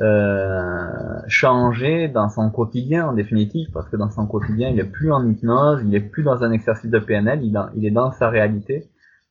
euh, 0.00 1.20
changer 1.28 2.08
dans 2.08 2.28
son 2.28 2.50
quotidien 2.50 3.08
en 3.08 3.12
définitive 3.12 3.68
parce 3.72 3.88
que 3.88 3.96
dans 3.96 4.10
son 4.10 4.26
quotidien 4.26 4.70
il 4.70 4.80
est 4.80 4.90
plus 4.90 5.12
en 5.12 5.28
hypnose, 5.28 5.82
il 5.84 5.94
est 5.94 6.00
plus 6.00 6.22
dans 6.22 6.42
un 6.42 6.50
exercice 6.50 6.90
de 6.90 6.98
PNL, 6.98 7.44
il, 7.44 7.60
il 7.76 7.84
est 7.86 7.90
dans 7.90 8.10
sa 8.10 8.28
réalité 8.30 8.88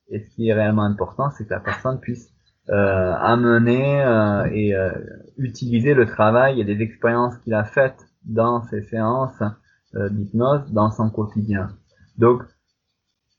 et 0.09 0.19
ce 0.19 0.29
qui 0.35 0.49
est 0.49 0.53
réellement 0.53 0.83
important 0.83 1.31
c'est 1.31 1.45
que 1.45 1.53
la 1.53 1.59
personne 1.59 1.99
puisse 1.99 2.33
euh, 2.69 3.13
amener 3.19 4.01
euh, 4.03 4.45
et 4.53 4.73
euh, 4.73 4.89
utiliser 5.37 5.93
le 5.93 6.05
travail 6.05 6.61
et 6.61 6.63
les 6.63 6.81
expériences 6.81 7.37
qu'il 7.39 7.53
a 7.53 7.65
faites 7.65 7.99
dans 8.23 8.63
ses 8.63 8.83
séances 8.83 9.43
d'hypnose 9.93 10.71
dans 10.71 10.89
son 10.89 11.09
quotidien. 11.09 11.71
Donc 12.17 12.41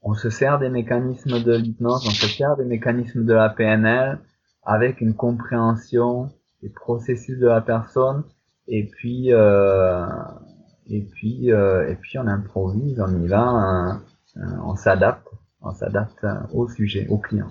on 0.04 0.14
se 0.14 0.30
sert 0.30 0.58
des 0.58 0.68
mécanismes 0.68 1.42
de 1.42 1.56
l'hypnose, 1.56 2.06
on 2.06 2.10
se 2.10 2.26
sert 2.26 2.56
des 2.56 2.64
mécanismes 2.64 3.24
de 3.24 3.32
la 3.32 3.48
PNL 3.48 4.18
avec 4.62 5.00
une 5.00 5.14
compréhension 5.14 6.30
des 6.62 6.68
processus 6.68 7.38
de 7.38 7.46
la 7.46 7.60
personne 7.60 8.22
et 8.68 8.84
puis 8.84 9.32
euh, 9.32 10.06
et 10.88 11.02
puis 11.02 11.50
euh, 11.50 11.90
et 11.90 11.96
puis 11.96 12.18
on 12.18 12.26
improvise, 12.26 13.00
on 13.00 13.22
y 13.22 13.26
va, 13.26 14.00
euh, 14.36 14.40
on 14.64 14.76
s'adapte, 14.76 15.26
on 15.62 15.72
s'adapte 15.72 16.24
au 16.52 16.68
sujet, 16.68 17.06
au 17.08 17.18
client. 17.18 17.50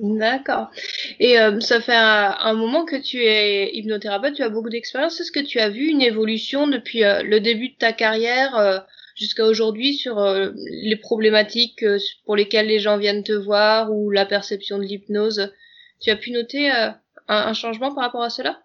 D'accord. 0.00 0.70
Et 1.18 1.40
euh, 1.40 1.58
ça 1.60 1.80
fait 1.80 1.96
un, 1.96 2.54
moment 2.54 2.84
que 2.84 2.96
tu 2.96 3.18
es 3.18 3.74
hypnothérapeute, 3.74 4.34
tu 4.34 4.42
as 4.42 4.48
beaucoup 4.48 4.70
d'expérience. 4.70 5.20
Est-ce 5.20 5.32
que 5.32 5.44
tu 5.44 5.58
as 5.58 5.70
vu 5.70 5.88
une 5.88 6.02
évolution 6.02 6.68
depuis 6.68 7.02
euh, 7.02 7.22
le 7.24 7.40
début 7.40 7.70
de 7.70 7.76
ta 7.76 7.92
carrière 7.92 8.84
jusqu'à 9.18 9.44
aujourd'hui 9.44 9.94
sur 9.94 10.18
euh, 10.18 10.50
les 10.54 10.96
problématiques 10.96 11.82
euh, 11.82 11.98
pour 12.24 12.36
lesquelles 12.36 12.68
les 12.68 12.78
gens 12.78 12.96
viennent 12.96 13.24
te 13.24 13.32
voir 13.32 13.92
ou 13.92 14.10
la 14.10 14.24
perception 14.24 14.78
de 14.78 14.84
l'hypnose. 14.84 15.52
Tu 16.00 16.10
as 16.10 16.16
pu 16.16 16.30
noter 16.30 16.70
un, 16.70 16.96
un, 17.28 17.52
changement 17.52 17.92
par 17.94 18.04
rapport 18.04 18.22
à 18.22 18.30
cela? 18.30 18.58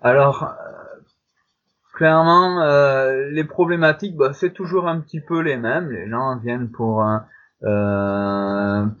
Alors, 0.00 0.52
clairement, 1.94 2.64
les 3.30 3.44
problématiques, 3.44 4.16
bah, 4.16 4.32
c'est 4.32 4.52
toujours 4.52 4.88
un 4.88 5.00
petit 5.00 5.20
peu 5.20 5.40
les 5.40 5.56
mêmes. 5.56 5.92
Les 5.92 6.10
gens 6.10 6.36
viennent 6.38 6.72
pour 6.72 7.06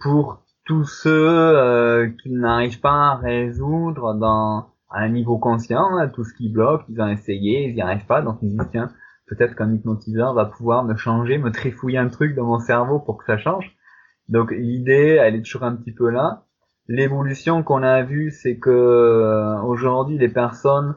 pour 0.00 0.44
tous 0.64 0.84
ceux 0.84 2.14
qui 2.22 2.30
n'arrivent 2.30 2.78
pas 2.78 3.10
à 3.10 3.14
résoudre 3.16 4.14
dans 4.14 4.72
à 4.92 5.00
un 5.00 5.08
niveau 5.08 5.38
conscient, 5.38 5.88
tout 6.14 6.24
ce 6.24 6.34
qui 6.34 6.48
bloque, 6.48 6.84
ils 6.88 7.00
ont 7.00 7.08
essayé, 7.08 7.68
ils 7.68 7.74
n'y 7.74 7.80
arrivent 7.80 8.06
pas, 8.06 8.22
donc 8.22 8.38
ils 8.42 8.50
disent 8.50 8.68
tiens, 8.70 8.90
peut-être 9.32 9.54
qu'un 9.54 9.72
hypnotiseur 9.72 10.34
va 10.34 10.44
pouvoir 10.44 10.84
me 10.84 10.94
changer, 10.94 11.38
me 11.38 11.50
trifouiller 11.50 11.98
un 11.98 12.08
truc 12.08 12.34
dans 12.34 12.44
mon 12.44 12.58
cerveau 12.58 12.98
pour 12.98 13.16
que 13.16 13.24
ça 13.24 13.38
change. 13.38 13.74
Donc 14.28 14.50
l'idée, 14.50 15.18
elle 15.20 15.34
est 15.34 15.42
toujours 15.42 15.64
un 15.64 15.74
petit 15.74 15.92
peu 15.92 16.10
là. 16.10 16.44
L'évolution 16.88 17.62
qu'on 17.62 17.82
a 17.82 18.02
vue, 18.02 18.30
c'est 18.30 18.58
que 18.58 18.70
euh, 18.70 19.60
aujourd'hui 19.62 20.18
les 20.18 20.28
personnes 20.28 20.96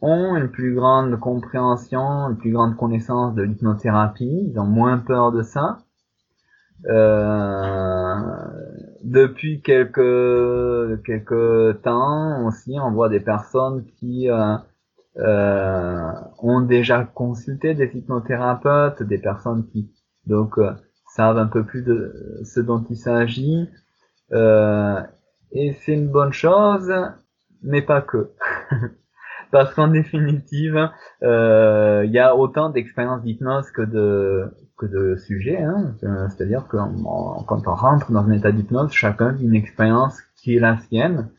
ont 0.00 0.36
une 0.36 0.48
plus 0.48 0.74
grande 0.74 1.18
compréhension, 1.18 2.28
une 2.28 2.36
plus 2.36 2.52
grande 2.52 2.76
connaissance 2.76 3.34
de 3.34 3.42
l'hypnothérapie, 3.42 4.50
ils 4.50 4.58
ont 4.58 4.66
moins 4.66 4.98
peur 4.98 5.32
de 5.32 5.42
ça. 5.42 5.78
Euh, 6.86 8.20
depuis 9.04 9.62
quelques 9.62 11.02
quelques 11.04 11.82
temps 11.82 12.44
aussi, 12.46 12.76
on 12.80 12.90
voit 12.90 13.08
des 13.08 13.20
personnes 13.20 13.84
qui 13.98 14.28
euh, 14.28 14.56
ont 15.16 16.60
déjà 16.60 17.04
consulté 17.04 17.74
des 17.74 17.90
hypnothérapeutes, 17.94 19.02
des 19.02 19.18
personnes 19.18 19.66
qui 19.68 19.90
donc 20.26 20.58
euh, 20.58 20.72
savent 21.14 21.38
un 21.38 21.46
peu 21.46 21.64
plus 21.64 21.82
de 21.82 22.40
ce 22.44 22.60
dont 22.60 22.84
il 22.88 22.96
s'agit. 22.96 23.68
Euh, 24.32 25.00
et 25.52 25.74
c'est 25.80 25.92
une 25.92 26.08
bonne 26.08 26.32
chose, 26.32 26.92
mais 27.62 27.82
pas 27.82 28.00
que. 28.00 28.30
Parce 29.50 29.74
qu'en 29.74 29.88
définitive, 29.88 30.88
euh, 31.22 32.02
il 32.06 32.12
y 32.12 32.18
a 32.18 32.34
autant 32.34 32.70
d'expériences 32.70 33.22
d'hypnose 33.22 33.70
que 33.70 33.82
de 33.82 34.50
que 34.78 34.86
de 34.86 35.16
sujets. 35.16 35.62
Hein. 35.62 35.94
C'est-à-dire 36.30 36.66
que 36.66 36.78
quand 37.46 37.62
on 37.66 37.74
rentre 37.74 38.10
dans 38.10 38.24
un 38.24 38.32
état 38.32 38.50
d'hypnose, 38.50 38.92
chacun 38.92 39.32
vit 39.32 39.44
une 39.44 39.54
expérience 39.54 40.18
qui 40.36 40.56
est 40.56 40.60
la 40.60 40.78
sienne. 40.78 41.30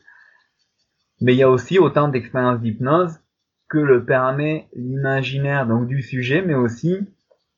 Mais 1.20 1.34
il 1.34 1.38
y 1.38 1.42
a 1.42 1.50
aussi 1.50 1.80
autant 1.80 2.08
d'expériences 2.08 2.60
d'hypnose 2.60 3.18
que 3.68 3.78
le 3.78 4.04
permet 4.04 4.68
l'imaginaire 4.74 5.66
donc 5.66 5.86
du 5.86 6.02
sujet, 6.02 6.42
mais 6.42 6.54
aussi 6.54 6.98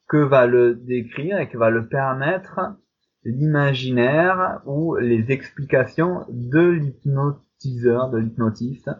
que 0.08 0.16
va 0.16 0.46
le 0.46 0.74
décrire 0.74 1.38
et 1.38 1.48
que 1.48 1.58
va 1.58 1.70
le 1.70 1.88
permettre 1.88 2.60
l'imaginaire 3.24 4.60
ou 4.66 4.96
les 4.96 5.32
explications 5.32 6.24
de 6.28 6.60
l'hypnotiseur, 6.60 8.10
de 8.10 8.18
l'hypnotiste. 8.18 8.90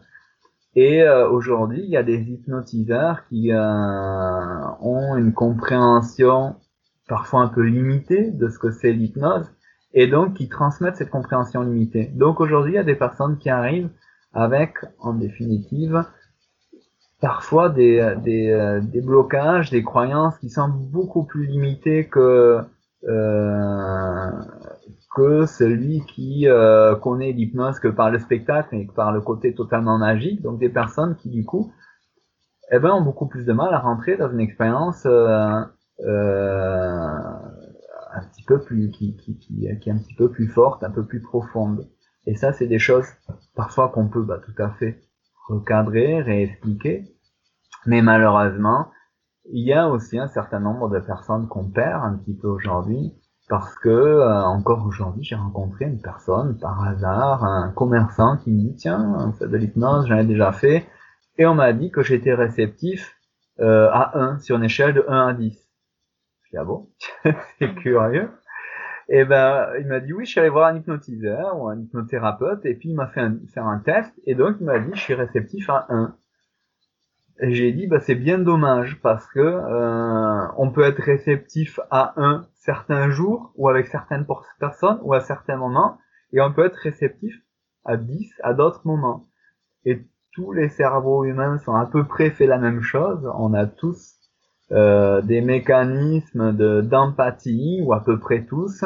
Et 0.75 1.03
euh, 1.03 1.29
aujourd'hui, 1.31 1.81
il 1.83 1.91
y 1.91 1.97
a 1.97 2.03
des 2.03 2.19
hypnotiseurs 2.19 3.25
qui 3.29 3.53
euh, 3.53 4.67
ont 4.81 5.17
une 5.17 5.33
compréhension 5.33 6.57
parfois 7.09 7.43
un 7.43 7.49
peu 7.49 7.63
limitée 7.63 8.31
de 8.33 8.49
ce 8.49 8.59
que 8.59 8.73
c'est 8.73 8.93
l'hypnose 8.93 9.51
et 9.95 10.09
donc 10.09 10.35
qui 10.35 10.49
transmettent 10.49 10.97
cette 10.97 11.11
compréhension 11.11 11.63
limitée. 11.63 12.11
Donc 12.15 12.41
aujourd'hui, 12.41 12.73
il 12.73 12.77
y 12.77 12.79
a 12.79 12.85
des 12.85 12.97
personnes 12.97 13.39
qui 13.39 13.49
arrivent 13.49 13.91
avec, 14.35 14.75
en 14.99 15.15
définitive, 15.15 16.05
parfois 17.21 17.69
des, 17.69 18.15
des, 18.23 18.51
euh, 18.51 18.81
des, 18.81 19.01
blocages, 19.01 19.71
des 19.71 19.83
croyances 19.83 20.39
qui 20.39 20.51
sont 20.51 20.69
beaucoup 20.69 21.25
plus 21.25 21.47
limitées 21.47 22.09
que 22.09 22.61
euh, 23.05 24.31
que 25.17 25.47
celui 25.47 26.03
qui 26.03 26.47
euh, 26.47 26.95
connaît 26.95 27.33
l'hypnose 27.33 27.81
que 27.81 27.89
par 27.89 28.11
le 28.11 28.19
spectacle 28.19 28.75
et 28.77 28.87
que 28.87 28.93
par 28.93 29.13
le 29.13 29.23
côté 29.23 29.55
totalement 29.55 29.97
magique. 29.97 30.43
Donc 30.43 30.59
des 30.59 30.69
personnes 30.69 31.17
qui 31.17 31.31
du 31.31 31.45
coup 31.45 31.73
eh 32.71 32.79
ben, 32.79 32.91
ont 32.91 33.01
beaucoup 33.01 33.27
plus 33.27 33.47
de 33.47 33.53
mal 33.55 33.73
à 33.73 33.79
rentrer 33.79 34.19
dans 34.19 34.31
une 34.31 34.41
expérience 34.41 35.07
euh, 35.07 35.63
euh, 36.01 37.09
un 38.13 38.23
petit 38.31 38.43
peu 38.43 38.61
plus 38.61 38.91
qui, 38.91 39.17
qui, 39.17 39.39
qui, 39.39 39.57
qui, 39.57 39.67
est 39.67 39.91
un 39.91 39.99
petit 39.99 40.15
peu 40.15 40.31
plus 40.31 40.49
forte, 40.49 40.85
un 40.85 40.91
peu 40.91 41.07
plus 41.07 41.23
profonde. 41.23 41.89
Et 42.27 42.35
ça, 42.35 42.53
c'est 42.53 42.67
des 42.67 42.79
choses 42.79 43.07
parfois 43.55 43.89
qu'on 43.89 44.09
peut 44.09 44.23
bah, 44.23 44.41
tout 44.45 44.63
à 44.63 44.71
fait 44.71 45.01
recadrer, 45.49 46.21
réexpliquer. 46.21 47.05
Mais 47.87 48.03
malheureusement, 48.03 48.91
il 49.51 49.65
y 49.65 49.73
a 49.73 49.89
aussi 49.89 50.19
un 50.19 50.29
certain 50.29 50.61
nombre 50.61 50.89
de 50.91 50.99
personnes 50.99 51.49
qu'on 51.49 51.71
perd 51.71 52.03
un 52.05 52.17
petit 52.17 52.35
peu 52.35 52.49
aujourd'hui 52.49 53.15
parce 53.49 53.77
que 53.77 53.89
euh, 53.89 54.43
encore 54.43 54.85
aujourd'hui 54.87 55.23
j'ai 55.23 55.37
rencontré 55.37 55.85
une 55.85 56.01
personne 56.01 56.59
par 56.59 56.83
hasard, 56.85 57.45
un 57.45 57.71
commerçant 57.71 58.37
qui 58.39 58.51
me 58.51 58.59
dit 58.59 58.75
tiens, 58.77 59.33
fait 59.39 59.47
de 59.47 59.57
l'hypnose, 59.57 60.09
j'en 60.09 60.19
ai 60.19 60.25
déjà 60.25 60.53
fait, 60.53 60.87
et 61.39 61.47
on 61.47 61.55
m'a 61.55 61.73
dit 61.73 61.91
que 61.91 62.03
j'étais 62.03 62.35
réceptif 62.35 63.17
euh, 63.61 63.89
à 63.93 64.19
1 64.19 64.39
sur 64.41 64.57
une 64.57 64.65
échelle 64.65 64.95
de 64.95 65.05
1 65.07 65.29
à 65.29 65.33
10. 65.33 65.53
Je 65.53 66.51
dis 66.51 66.57
ah 66.57 66.65
bon, 66.65 66.91
c'est 67.59 67.75
curieux. 67.77 68.31
Et 69.09 69.25
ben, 69.25 69.69
il 69.79 69.87
m'a 69.87 70.01
dit 70.01 70.13
oui, 70.13 70.25
je 70.25 70.33
suis 70.33 70.41
allé 70.41 70.49
voir 70.49 70.67
un 70.67 70.77
hypnotiseur 70.77 71.57
ou 71.57 71.69
un 71.69 71.79
hypnothérapeute, 71.79 72.67
et 72.67 72.75
puis 72.75 72.89
il 72.91 72.97
m'a 72.97 73.07
fait 73.07 73.29
faire 73.55 73.67
un 73.67 73.79
test, 73.79 74.13
et 74.25 74.35
donc 74.35 74.57
il 74.61 74.67
m'a 74.67 74.81
dit 74.81 74.91
je 74.95 75.01
suis 75.01 75.15
réceptif 75.15 75.71
à 75.71 75.87
1. 75.89 76.17
J'ai 77.41 77.73
dit 77.73 77.87
bah 77.87 78.01
c'est 78.01 78.15
bien 78.15 78.39
dommage 78.39 78.99
parce 79.03 79.27
que 79.27 79.41
euh, 79.41 80.47
on 80.57 80.71
peut 80.71 80.85
être 80.85 81.03
réceptif 81.03 81.79
à 81.91 82.15
un 82.17 82.47
certain 82.55 83.11
jour 83.11 83.53
ou 83.57 83.69
avec 83.69 83.89
certaines 83.89 84.27
personnes 84.59 84.99
ou 85.03 85.13
à 85.13 85.21
certains 85.21 85.57
moments, 85.57 85.99
et 86.33 86.41
on 86.41 86.53
peut 86.53 86.65
être 86.65 86.77
réceptif 86.77 87.35
à 87.85 87.99
10 87.99 88.33
à 88.43 88.55
d'autres 88.55 88.81
moments. 88.87 89.29
Et 89.85 90.07
tous 90.33 90.53
les 90.53 90.71
cerveaux 90.71 91.25
humains 91.25 91.59
sont 91.59 91.75
à 91.75 91.87
peu 91.87 92.05
près 92.05 92.31
fait 92.31 92.47
la 92.47 92.59
même 92.59 92.81
chose. 92.81 93.31
On 93.39 93.53
a 93.53 93.67
tous 93.67 94.15
euh, 94.73 95.21
des 95.21 95.43
mécanismes 95.43 96.57
de 96.57 96.81
d'empathie, 96.81 97.81
ou 97.85 97.93
à 97.93 98.03
peu 98.03 98.19
près 98.19 98.45
tous. 98.45 98.83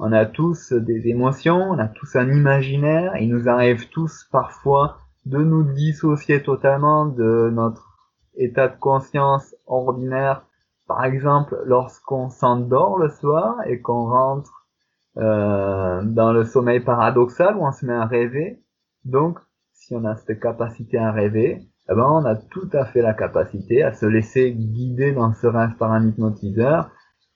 On 0.00 0.12
a 0.12 0.26
tous 0.26 0.72
des 0.72 1.06
émotions, 1.06 1.70
on 1.70 1.78
a 1.78 1.86
tous 1.86 2.16
un 2.16 2.28
imaginaire. 2.28 3.16
Il 3.20 3.28
nous 3.28 3.48
arrive 3.48 3.88
tous 3.88 4.28
parfois 4.32 4.98
de 5.26 5.38
nous 5.38 5.62
dissocier 5.62 6.42
totalement 6.42 7.06
de 7.06 7.50
notre 7.52 7.98
état 8.36 8.68
de 8.68 8.76
conscience 8.76 9.54
ordinaire. 9.66 10.44
Par 10.86 11.04
exemple, 11.04 11.60
lorsqu'on 11.64 12.28
s'endort 12.28 12.98
le 12.98 13.08
soir 13.08 13.56
et 13.66 13.80
qu'on 13.80 14.06
rentre 14.06 14.64
euh, 15.16 16.02
dans 16.02 16.32
le 16.32 16.44
sommeil 16.44 16.80
paradoxal 16.80 17.56
où 17.56 17.64
on 17.64 17.72
se 17.72 17.86
met 17.86 17.94
à 17.94 18.04
rêver. 18.04 18.60
Donc, 19.04 19.38
si 19.72 19.94
on 19.94 20.04
a 20.04 20.16
cette 20.16 20.40
capacité 20.40 20.98
à 20.98 21.12
rêver, 21.12 21.62
eh 21.88 21.94
ben, 21.94 22.08
on 22.10 22.24
a 22.24 22.34
tout 22.34 22.68
à 22.72 22.84
fait 22.84 23.02
la 23.02 23.14
capacité 23.14 23.82
à 23.82 23.92
se 23.92 24.06
laisser 24.06 24.52
guider 24.52 25.12
dans 25.12 25.32
ce 25.34 25.46
rêve 25.46 25.76
par 25.78 25.92
un 25.92 26.08
hypnotiseur, 26.08 26.90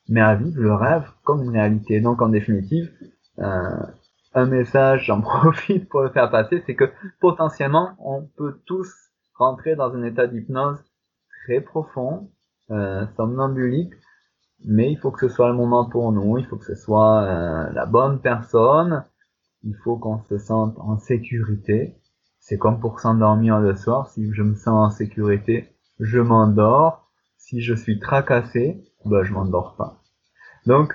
mais 0.09 0.21
à 0.21 0.35
vivre 0.35 0.61
le 0.61 0.75
rêve 0.75 1.09
comme 1.23 1.45
une 1.45 1.51
réalité. 1.51 2.01
Donc 2.01 2.21
en 2.21 2.31
définitive, 2.31 2.91
euh, 3.39 3.71
un 4.35 4.47
message, 4.47 5.07
j'en 5.07 5.21
profite 5.23 5.89
pour 5.89 6.03
le 6.03 6.11
faire 6.11 6.31
passer, 6.31 6.63
c'est 6.67 6.75
que 6.75 6.91
potentiellement, 7.21 7.97
on 7.99 8.23
peut 8.37 8.61
tous 8.67 8.93
rentrer 9.35 9.77
dans 9.77 9.95
un 9.95 10.03
état 10.03 10.27
d'hypnose 10.27 10.79
très 11.45 11.61
profond, 11.61 12.31
euh, 12.71 13.07
somnambulique, 13.17 13.95
mais 14.65 14.91
il 14.91 14.99
faut 14.99 15.11
que 15.11 15.21
ce 15.21 15.35
soit 15.35 15.49
le 15.49 15.55
moment 15.55 15.89
pour 15.89 16.13
nous, 16.13 16.39
il 16.39 16.47
faut 16.47 16.57
que 16.57 16.65
ce 16.65 16.75
soit 16.75 17.23
euh, 17.23 17.71
la 17.73 17.87
bonne 17.87 18.21
personne, 18.21 19.05
il 19.63 19.75
faut 19.85 19.97
qu'on 19.97 20.23
se 20.25 20.39
sente 20.39 20.77
en 20.79 20.99
sécurité, 20.99 21.97
c'est 22.41 22.59
comme 22.59 22.81
pour 22.81 23.01
s'endormir 23.01 23.61
le 23.61 23.77
soir. 23.77 24.09
Si 24.09 24.33
je 24.33 24.43
me 24.43 24.55
sens 24.55 24.69
en 24.69 24.91
sécurité, 24.91 25.69
je 26.01 26.19
m'endors. 26.19 27.11
Si 27.37 27.61
je 27.61 27.75
suis 27.75 27.99
tracassé, 27.99 28.83
ben 29.05 29.23
je 29.23 29.33
m'endors 29.33 29.77
pas. 29.77 30.03
Donc, 30.67 30.95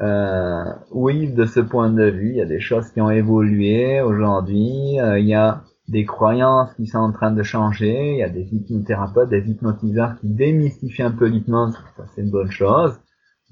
euh, 0.00 0.64
oui, 0.90 1.30
de 1.32 1.44
ce 1.44 1.60
point 1.60 1.90
de 1.90 2.04
vue, 2.04 2.30
il 2.30 2.36
y 2.36 2.40
a 2.40 2.46
des 2.46 2.60
choses 2.60 2.90
qui 2.90 3.00
ont 3.00 3.10
évolué 3.10 4.00
aujourd'hui. 4.00 4.98
Euh, 5.00 5.18
il 5.18 5.26
y 5.26 5.34
a 5.34 5.62
des 5.88 6.06
croyances 6.06 6.72
qui 6.74 6.86
sont 6.86 6.98
en 6.98 7.12
train 7.12 7.30
de 7.32 7.42
changer. 7.42 8.12
Il 8.12 8.18
y 8.18 8.22
a 8.22 8.30
des 8.30 8.48
hypnothérapeutes, 8.54 9.28
des 9.28 9.48
hypnotiseurs 9.50 10.16
qui 10.20 10.28
démystifient 10.28 11.02
un 11.02 11.10
peu 11.10 11.26
l'hypnose. 11.26 11.76
Ça, 11.96 12.04
c'est 12.14 12.22
une 12.22 12.30
bonne 12.30 12.50
chose. 12.50 12.98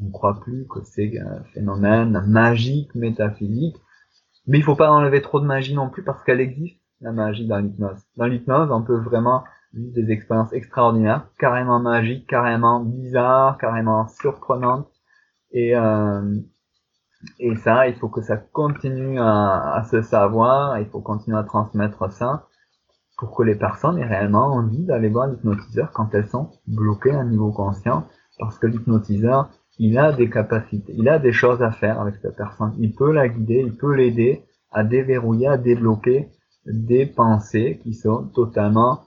On 0.01 0.07
ne 0.07 0.13
croit 0.13 0.41
plus 0.41 0.67
que 0.69 0.81
c'est 0.85 1.19
un 1.19 1.43
phénomène 1.53 2.25
magique, 2.27 2.95
métaphysique. 2.95 3.77
Mais 4.47 4.59
il 4.59 4.65
faut 4.65 4.77
pas 4.77 4.91
enlever 4.91 5.21
trop 5.21 5.41
de 5.41 5.47
magie 5.47 5.75
non 5.75 5.91
plus 5.91 6.03
parce 6.03 6.25
qu'elle 6.25 6.41
existe, 6.41 6.81
la 7.03 7.13
magie 7.13 7.47
dans 7.47 7.59
l'hypnose. 7.59 7.99
Dans 8.17 8.27
l'hypnose, 8.27 8.71
on 8.71 8.83
peut 8.83 8.97
vraiment 8.97 9.45
vivre 9.75 9.93
des 9.93 10.11
expériences 10.11 10.53
extraordinaires, 10.55 11.29
carrément 11.39 11.81
magiques, 11.81 12.27
carrément 12.27 12.81
bizarres, 12.81 13.59
carrément 13.59 14.09
surprenantes. 14.09 14.89
Et, 15.53 15.75
euh, 15.77 16.41
et 17.39 17.57
ça, 17.57 17.89
il 17.89 17.97
faut 17.97 18.09
que 18.09 18.23
ça 18.23 18.37
continue 18.37 19.19
à, 19.21 19.85
se 19.91 20.03
savoir, 20.03 20.79
il 20.79 20.87
faut 20.87 21.01
continuer 21.01 21.39
à 21.39 21.43
transmettre 21.43 22.11
ça 22.13 22.47
pour 23.17 23.35
que 23.35 23.43
les 23.43 23.57
personnes 23.57 23.99
aient 23.99 24.07
réellement 24.07 24.47
envie 24.47 24.85
d'aller 24.85 25.09
voir 25.09 25.27
l'hypnotiseur 25.27 25.91
quand 25.93 26.15
elles 26.15 26.29
sont 26.29 26.51
bloquées 26.67 27.11
à 27.11 27.21
un 27.21 27.25
niveau 27.25 27.51
conscient 27.51 28.07
parce 28.39 28.59
que 28.59 28.69
l'hypnotiseur, 28.69 29.51
il 29.79 29.99
a 29.99 30.13
des 30.13 30.31
capacités, 30.31 30.95
il 30.97 31.09
a 31.09 31.19
des 31.19 31.33
choses 31.33 31.63
à 31.63 31.73
faire 31.73 32.01
avec 32.01 32.17
cette 32.23 32.37
personne. 32.37 32.75
Il 32.79 32.95
peut 32.95 33.13
la 33.13 33.29
guider, 33.29 33.65
il 33.67 33.77
peut 33.77 33.95
l'aider 33.95 34.45
à 34.71 34.85
déverrouiller, 34.85 35.49
à 35.49 35.57
débloquer 35.57 36.29
des 36.67 37.07
pensées 37.07 37.81
qui 37.83 37.95
sont 37.95 38.29
totalement 38.29 39.03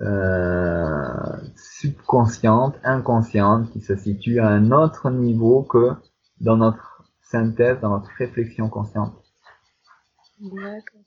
euh, 0.00 1.36
subconscientes, 1.56 2.76
inconscientes, 2.84 3.70
qui 3.72 3.80
se 3.80 3.96
situent 3.96 4.40
à 4.40 4.48
un 4.48 4.72
autre 4.72 5.10
niveau 5.10 5.62
que 5.62 5.90
dans 6.40 6.56
notre 6.56 7.04
synthèse, 7.22 7.78
dans 7.80 7.90
notre 7.90 8.10
réflexion 8.18 8.68
consciente. 8.68 9.12
D'accord. 10.40 11.02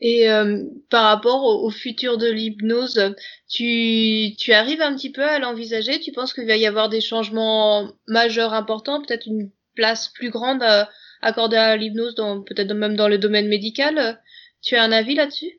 Et 0.00 0.30
euh, 0.30 0.64
par 0.90 1.04
rapport 1.04 1.44
au, 1.44 1.70
futur 1.70 2.18
de 2.18 2.28
l'hypnose, 2.28 3.14
tu, 3.48 4.34
tu 4.36 4.52
arrives 4.52 4.80
un 4.80 4.94
petit 4.94 5.12
peu 5.12 5.22
à 5.22 5.38
l'envisager? 5.38 6.00
Tu 6.00 6.12
penses 6.12 6.32
qu'il 6.32 6.46
va 6.46 6.56
y 6.56 6.66
avoir 6.66 6.88
des 6.88 7.00
changements 7.00 7.92
majeurs 8.08 8.52
importants, 8.52 9.02
peut-être 9.02 9.26
une 9.26 9.50
place 9.74 10.08
plus 10.08 10.30
grande 10.30 10.62
euh, 10.62 10.84
accordée 11.22 11.56
à 11.56 11.76
l'hypnose, 11.76 12.14
peut-être 12.14 12.72
même 12.72 12.96
dans 12.96 13.08
le 13.08 13.18
domaine 13.18 13.48
médical? 13.48 14.20
Tu 14.60 14.76
as 14.76 14.82
un 14.82 14.92
avis 14.92 15.14
là-dessus? 15.14 15.58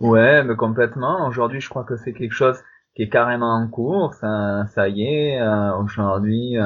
Ouais, 0.00 0.44
mais 0.44 0.56
complètement. 0.56 1.26
Aujourd'hui, 1.28 1.60
je 1.60 1.68
crois 1.68 1.84
que 1.84 1.96
c'est 1.96 2.12
quelque 2.12 2.32
chose 2.32 2.58
qui 2.94 3.02
est 3.02 3.08
carrément 3.08 3.54
en 3.54 3.68
cours. 3.68 4.14
Ça, 4.14 4.88
y 4.88 5.02
est, 5.02 5.40
euh, 5.40 5.76
aujourd'hui, 5.76 6.56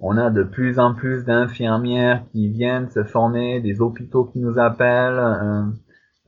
on 0.00 0.16
a 0.16 0.30
de 0.30 0.42
plus 0.42 0.78
en 0.78 0.94
plus 0.94 1.24
d'infirmières 1.24 2.22
qui 2.32 2.48
viennent 2.48 2.88
se 2.90 3.04
former, 3.04 3.60
des 3.60 3.80
hôpitaux 3.80 4.24
qui 4.24 4.38
nous 4.38 4.58
appellent. 4.58 5.72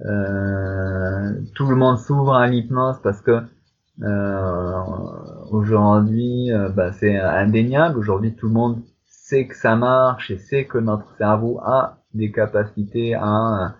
Euh, 0.07 1.33
tout 1.55 1.67
le 1.67 1.77
monde 1.77 1.99
s'ouvre 1.99 2.35
à 2.35 2.47
l'hypnose 2.47 2.97
parce 3.03 3.21
que 3.21 3.43
euh, 4.03 4.81
aujourd'hui, 5.51 6.51
euh, 6.53 6.71
bah, 6.71 6.93
c'est 6.93 7.19
indéniable. 7.19 7.99
Aujourd'hui, 7.99 8.35
tout 8.35 8.47
le 8.49 8.55
monde 8.55 8.83
sait 9.07 9.47
que 9.47 9.57
ça 9.57 9.77
marche 9.77 10.31
et 10.31 10.39
sait 10.39 10.65
que 10.65 10.79
notre 10.79 11.15
cerveau 11.17 11.61
a 11.65 11.99
des 12.15 12.33
capacités 12.33 13.15
à 13.15 13.75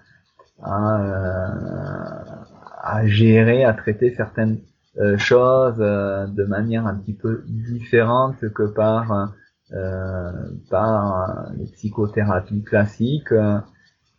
à, 0.63 0.99
à 2.83 3.07
gérer, 3.07 3.65
à 3.65 3.73
traiter 3.75 4.15
certaines 4.15 4.59
choses 5.17 5.79
de 5.79 6.45
manière 6.45 6.87
un 6.87 6.95
petit 6.95 7.15
peu 7.15 7.45
différente 7.47 8.37
que 8.53 8.65
par 8.65 9.33
par 10.71 11.51
les 11.57 11.67
psychothérapies 11.67 12.63
classiques. 12.63 13.33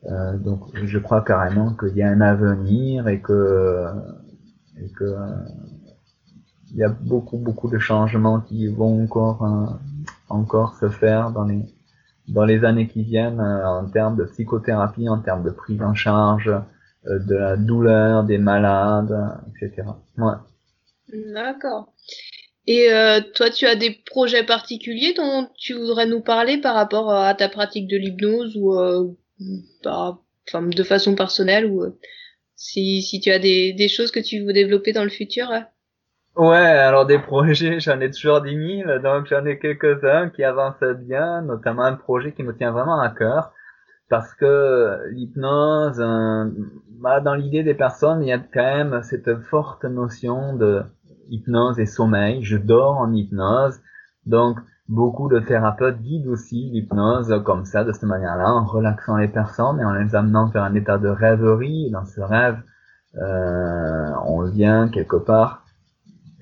Euh, 0.09 0.37
donc 0.37 0.63
je 0.73 0.97
crois 0.97 1.21
carrément 1.21 1.73
qu'il 1.75 1.95
y 1.95 2.01
a 2.01 2.09
un 2.09 2.21
avenir 2.21 3.07
et 3.07 3.21
que 3.21 3.85
et 4.79 4.89
que 4.89 5.15
il 6.71 6.77
y 6.77 6.83
a 6.83 6.89
beaucoup 6.89 7.37
beaucoup 7.37 7.69
de 7.69 7.77
changements 7.77 8.39
qui 8.39 8.67
vont 8.67 9.03
encore 9.03 9.43
euh, 9.43 9.65
encore 10.29 10.75
se 10.75 10.89
faire 10.89 11.29
dans 11.31 11.43
les 11.43 11.63
dans 12.27 12.45
les 12.45 12.63
années 12.65 12.87
qui 12.87 13.03
viennent 13.03 13.39
euh, 13.39 13.67
en 13.67 13.85
termes 13.85 14.15
de 14.15 14.23
psychothérapie, 14.23 15.07
en 15.07 15.19
termes 15.19 15.43
de 15.43 15.51
prise 15.51 15.83
en 15.83 15.93
charge 15.93 16.51
de 17.05 17.35
la 17.35 17.57
douleur 17.57 18.23
des 18.23 18.37
malades, 18.37 19.15
etc. 19.55 19.87
Ouais. 20.17 20.33
D'accord. 21.33 21.93
Et 22.67 22.89
toi, 23.33 23.49
tu 23.49 23.65
as 23.65 23.75
des 23.75 23.99
projets 24.05 24.45
particuliers 24.45 25.13
dont 25.13 25.49
tu 25.57 25.73
voudrais 25.73 26.05
nous 26.05 26.21
parler 26.21 26.59
par 26.59 26.75
rapport 26.75 27.11
à 27.11 27.33
ta 27.33 27.49
pratique 27.49 27.87
de 27.87 27.97
l'hypnose 27.97 28.55
ou 28.55 29.17
bah, 29.83 30.19
enfin, 30.47 30.67
de 30.67 30.83
façon 30.83 31.15
personnelle 31.15 31.65
ou 31.65 31.83
euh, 31.83 31.97
si, 32.55 33.01
si 33.01 33.19
tu 33.19 33.31
as 33.31 33.39
des, 33.39 33.73
des 33.73 33.87
choses 33.87 34.11
que 34.11 34.19
tu 34.19 34.43
veux 34.43 34.53
développer 34.53 34.93
dans 34.93 35.03
le 35.03 35.09
futur 35.09 35.49
Ouais, 36.35 36.57
alors 36.57 37.05
des 37.05 37.19
projets, 37.19 37.79
j'en 37.79 37.99
ai 37.99 38.09
toujours 38.09 38.41
dix 38.41 38.55
mille, 38.55 39.01
donc 39.03 39.25
j'en 39.27 39.45
ai 39.45 39.59
quelques-uns 39.59 40.29
qui 40.29 40.43
avancent 40.43 40.81
bien, 40.99 41.41
notamment 41.41 41.83
un 41.83 41.95
projet 41.95 42.31
qui 42.31 42.43
me 42.43 42.55
tient 42.55 42.71
vraiment 42.71 43.01
à 43.01 43.09
cœur, 43.09 43.51
parce 44.07 44.33
que 44.35 45.09
l'hypnose, 45.11 45.99
euh, 45.99 46.45
bah, 47.01 47.19
dans 47.19 47.35
l'idée 47.35 47.63
des 47.63 47.73
personnes, 47.73 48.21
il 48.23 48.29
y 48.29 48.33
a 48.33 48.39
quand 48.39 48.61
même 48.61 49.01
cette 49.03 49.41
forte 49.41 49.83
notion 49.85 50.55
de 50.55 50.83
hypnose 51.29 51.79
et 51.79 51.85
sommeil. 51.85 52.43
Je 52.43 52.57
dors 52.57 52.97
en 52.97 53.11
hypnose, 53.13 53.79
donc 54.25 54.59
Beaucoup 54.91 55.29
de 55.29 55.39
thérapeutes 55.39 56.01
guident 56.01 56.27
aussi 56.27 56.69
l'hypnose 56.69 57.41
comme 57.45 57.63
ça, 57.63 57.85
de 57.85 57.93
cette 57.93 58.03
manière-là, 58.03 58.53
en 58.53 58.65
relaxant 58.65 59.15
les 59.15 59.29
personnes 59.29 59.79
et 59.79 59.85
en 59.85 59.93
les 59.93 60.15
amenant 60.15 60.47
vers 60.47 60.63
un 60.63 60.75
état 60.75 60.97
de 60.97 61.07
rêverie. 61.07 61.89
dans 61.91 62.03
ce 62.03 62.19
rêve, 62.19 62.57
euh, 63.15 64.11
on 64.25 64.43
vient 64.43 64.89
quelque 64.89 65.15
part 65.15 65.63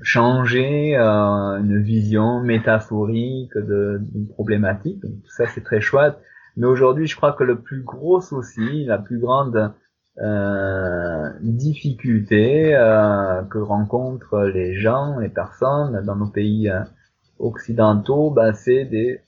changer 0.02 0.98
euh, 0.98 1.60
une 1.60 1.80
vision 1.80 2.40
métaphorique 2.42 3.56
d'une 3.56 4.28
problématique. 4.30 5.00
tout 5.02 5.32
ça, 5.32 5.46
c'est 5.46 5.64
très 5.64 5.80
chouette. 5.80 6.18
Mais 6.58 6.66
aujourd'hui, 6.66 7.06
je 7.06 7.16
crois 7.16 7.34
que 7.34 7.44
le 7.44 7.60
plus 7.60 7.84
gros 7.84 8.20
souci, 8.20 8.84
la 8.86 8.98
plus 8.98 9.20
grande 9.20 9.74
euh, 10.18 11.30
difficulté 11.42 12.76
euh, 12.76 13.44
que 13.44 13.60
rencontrent 13.60 14.42
les 14.42 14.76
gens, 14.76 15.20
les 15.20 15.30
personnes 15.30 16.04
dans 16.06 16.16
nos 16.16 16.28
pays 16.28 16.70
occidentaux, 17.38 18.32
ben, 18.32 18.54
c'est 18.54 18.86
des, 18.86 19.22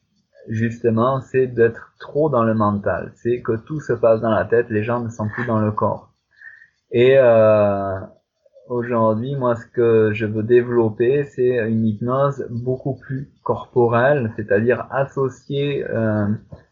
justement, 0.47 1.21
c'est 1.21 1.47
d'être 1.47 1.93
trop 1.99 2.29
dans 2.29 2.43
le 2.43 2.53
mental. 2.53 3.11
C'est 3.15 3.41
que 3.41 3.53
tout 3.53 3.79
se 3.79 3.93
passe 3.93 4.21
dans 4.21 4.31
la 4.31 4.45
tête, 4.45 4.69
les 4.69 4.83
gens 4.83 4.99
ne 5.01 5.09
sont 5.09 5.27
plus 5.29 5.45
dans 5.45 5.59
le 5.59 5.71
corps. 5.71 6.11
Et 6.91 7.17
euh, 7.17 7.99
aujourd'hui, 8.67 9.35
moi, 9.35 9.55
ce 9.55 9.65
que 9.65 10.11
je 10.13 10.25
veux 10.25 10.43
développer, 10.43 11.23
c'est 11.23 11.69
une 11.69 11.85
hypnose 11.85 12.45
beaucoup 12.49 12.95
plus 12.95 13.31
corporelle, 13.43 14.33
c'est-à-dire 14.35 14.87
associer 14.91 15.85
euh, 15.89 16.27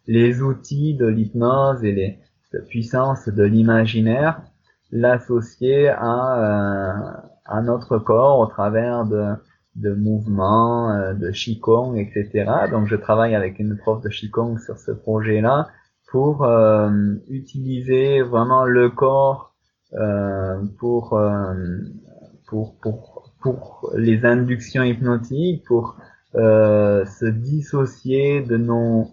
les 0.07 0.41
outils 0.41 0.95
de 0.95 1.05
l'hypnose 1.05 1.83
et 1.83 1.93
les 1.93 2.19
puissances 2.57 3.27
de 3.29 3.43
l'imaginaire, 3.43 4.41
l'associer 4.91 5.89
à, 5.89 6.37
euh, 6.37 7.11
à 7.45 7.61
notre 7.61 7.97
corps 7.99 8.39
au 8.39 8.47
travers 8.47 9.05
de 9.05 9.35
de 9.75 9.93
mouvements, 9.93 10.91
euh, 10.91 11.13
de 11.13 11.31
Qigong, 11.31 11.95
etc. 11.95 12.45
Donc 12.71 12.87
je 12.87 12.95
travaille 12.95 13.35
avec 13.35 13.59
une 13.59 13.77
prof 13.77 14.01
de 14.01 14.09
Qigong 14.09 14.57
sur 14.57 14.77
ce 14.77 14.91
projet-là 14.91 15.69
pour 16.11 16.43
euh, 16.43 17.15
utiliser 17.29 18.21
vraiment 18.21 18.65
le 18.65 18.89
corps 18.89 19.53
euh, 19.93 20.61
pour, 20.79 21.13
euh, 21.13 21.53
pour, 22.47 22.75
pour, 22.81 23.31
pour 23.41 23.91
les 23.95 24.25
inductions 24.25 24.83
hypnotiques, 24.83 25.63
pour 25.65 25.97
se 26.33 27.25
dissocier 27.25 28.41
de 28.41 28.55
nos 28.55 29.07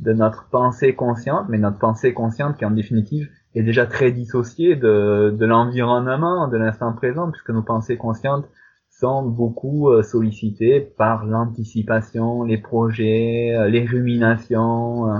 de 0.00 0.12
notre 0.12 0.48
pensée 0.50 0.94
consciente, 0.94 1.46
mais 1.48 1.58
notre 1.58 1.78
pensée 1.78 2.14
consciente 2.14 2.56
qui 2.56 2.64
en 2.64 2.70
définitive 2.70 3.28
est 3.54 3.62
déjà 3.62 3.86
très 3.86 4.12
dissociée 4.12 4.76
de, 4.76 5.34
de 5.36 5.46
l'environnement, 5.46 6.48
de 6.48 6.56
l'instant 6.56 6.92
présent, 6.92 7.30
puisque 7.30 7.50
nos 7.50 7.62
pensées 7.62 7.96
conscientes 7.96 8.46
sont 8.88 9.22
beaucoup 9.22 9.90
euh, 9.90 10.02
sollicités 10.02 10.80
par 10.80 11.24
l'anticipation, 11.24 12.44
les 12.44 12.58
projets, 12.58 13.54
euh, 13.56 13.68
les 13.68 13.84
ruminations, 13.84 15.08
euh, 15.08 15.18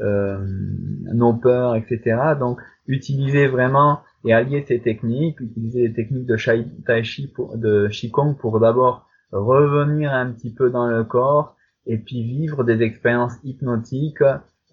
euh, 0.00 0.46
nos 1.12 1.34
peurs, 1.34 1.76
etc. 1.76 2.34
Donc, 2.38 2.60
utiliser 2.86 3.46
vraiment 3.48 4.00
et 4.24 4.32
allier 4.32 4.64
ces 4.66 4.80
techniques, 4.80 5.40
utiliser 5.40 5.88
les 5.88 5.92
techniques 5.92 6.26
de 6.26 6.36
Tai 6.86 7.04
Chi 7.04 7.26
pour, 7.26 7.56
de 7.58 7.88
Qigong 7.88 8.34
pour 8.34 8.60
d'abord 8.60 9.08
revenir 9.32 10.12
un 10.12 10.30
petit 10.30 10.52
peu 10.52 10.70
dans 10.70 10.86
le 10.86 11.04
corps 11.04 11.56
et 11.86 11.98
puis 11.98 12.22
vivre 12.22 12.64
des 12.64 12.82
expériences 12.82 13.34
hypnotiques 13.44 14.22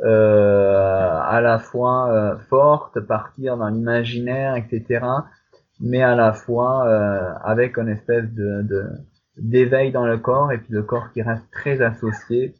euh, 0.02 1.20
à 1.22 1.42
la 1.42 1.60
fois 1.60 2.38
fortes, 2.50 3.00
partir 3.00 3.58
dans 3.58 3.70
l'imaginaire, 3.70 4.56
etc 4.56 5.02
mais 5.80 6.02
à 6.02 6.16
la 6.16 6.34
fois 6.34 6.88
euh, 6.88 7.34
avec 7.44 7.78
une 7.78 7.90
espèce 7.90 8.32
de, 8.34 8.88
d'éveil 9.38 9.92
dans 9.92 10.06
le 10.06 10.18
corps 10.18 10.52
et 10.52 10.58
puis 10.58 10.74
le 10.74 10.84
corps 10.84 11.12
qui 11.14 11.22
reste 11.22 11.50
très 11.52 11.82
associé 11.82 12.56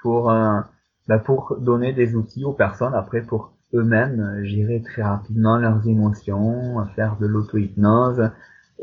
pour 0.00 0.30
euh, 0.30 0.60
bah 1.06 1.18
pour 1.18 1.56
donner 1.58 1.92
des 1.92 2.14
outils 2.14 2.44
aux 2.44 2.52
personnes 2.52 2.94
après 2.94 3.22
pour 3.22 3.52
eux-mêmes 3.74 4.20
euh, 4.20 4.44
gérer 4.44 4.82
très 4.82 5.02
rapidement 5.02 5.56
leurs 5.56 5.86
émotions, 5.88 6.86
faire 6.94 7.16
de 7.16 7.26
l'auto-hypnose 7.26 8.30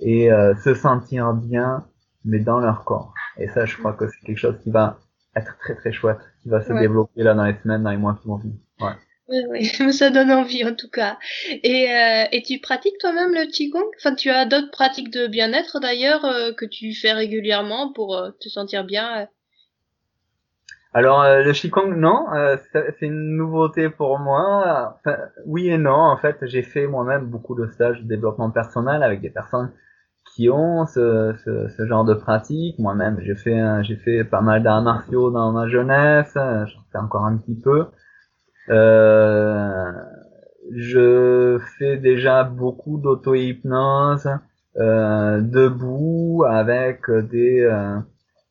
et 0.02 0.30
se 0.62 0.74
sentir 0.74 1.34
bien 1.34 1.86
mais 2.26 2.40
dans 2.40 2.60
leur 2.60 2.84
corps. 2.84 3.14
Et 3.38 3.48
ça, 3.50 3.66
je 3.66 3.78
crois 3.78 3.94
que 3.94 4.08
c'est 4.08 4.26
quelque 4.26 4.38
chose 4.38 4.58
qui 4.64 4.72
va 4.72 5.00
être 5.36 5.58
très 5.60 5.76
très 5.76 5.92
chouette, 5.92 6.20
qui 6.44 6.50
va 6.50 6.62
se 6.62 6.72
développer 6.74 7.24
là 7.24 7.34
dans 7.34 7.46
les 7.46 7.56
semaines, 7.62 7.84
dans 7.84 7.92
les 7.92 7.98
mois 7.98 8.18
qui 8.22 8.28
vont 8.28 8.38
venir. 8.38 8.56
Ouais. 8.80 8.94
Oui, 9.28 9.40
oui, 9.50 9.66
ça 9.94 10.10
donne 10.10 10.32
envie 10.32 10.64
en 10.66 10.76
tout 10.76 10.90
cas. 10.90 11.18
Et, 11.64 11.92
euh, 11.92 12.26
et 12.32 12.44
tu 12.44 12.60
pratiques 12.60 12.98
toi-même 13.00 13.34
le 13.34 13.50
Qigong? 13.52 13.86
Enfin, 13.98 14.16
tu 14.16 14.30
as 14.30 14.46
d'autres 14.46 14.72
pratiques 14.72 15.12
de 15.12 15.28
bien-être 15.28 15.80
d'ailleurs 15.80 16.24
euh, 16.26 16.52
que 16.54 16.66
tu 16.66 16.94
fais 16.94 17.12
régulièrement 17.12 17.92
pour 17.92 18.16
euh, 18.16 18.30
te 18.40 18.50
sentir 18.50 18.84
bien 18.84 19.28
Alors, 20.94 21.24
le 21.24 21.52
Qigong, 21.54 21.96
non, 21.96 22.28
c'est 22.72 23.02
une 23.02 23.36
nouveauté 23.36 23.90
pour 23.90 24.20
moi. 24.20 25.00
oui 25.46 25.70
et 25.70 25.78
non, 25.78 25.96
en 25.96 26.18
fait, 26.18 26.38
j'ai 26.44 26.62
fait 26.62 26.86
moi-même 26.86 27.26
beaucoup 27.26 27.56
de 27.56 27.68
stages 27.72 28.02
de 28.02 28.08
développement 28.08 28.52
personnel 28.52 29.02
avec 29.02 29.22
des 29.22 29.32
personnes 29.32 29.74
qui 30.36 30.50
ont 30.50 30.86
ce, 30.86 31.34
ce, 31.46 31.86
genre 31.86 32.04
de 32.04 32.14
pratique. 32.14 32.78
Moi-même, 32.78 33.18
j'ai 33.22 33.36
fait, 33.36 33.84
j'ai 33.84 33.96
fait 33.96 34.24
pas 34.26 34.42
mal 34.42 34.64
d'arts 34.64 34.82
martiaux 34.82 35.32
dans 35.32 35.52
ma 35.54 35.68
jeunesse, 35.70 36.34
j'en 36.34 36.82
fais 36.92 36.98
encore 36.98 37.26
un 37.26 37.38
petit 37.38 37.56
peu. 37.56 37.86
Euh, 38.70 39.92
je 40.76 41.60
fais 41.78 41.98
déjà 41.98 42.44
beaucoup 42.44 42.98
d'auto-hypnose 42.98 44.28
euh, 44.78 45.40
debout 45.40 46.44
avec 46.50 47.10
des, 47.10 47.62
euh, 47.62 47.98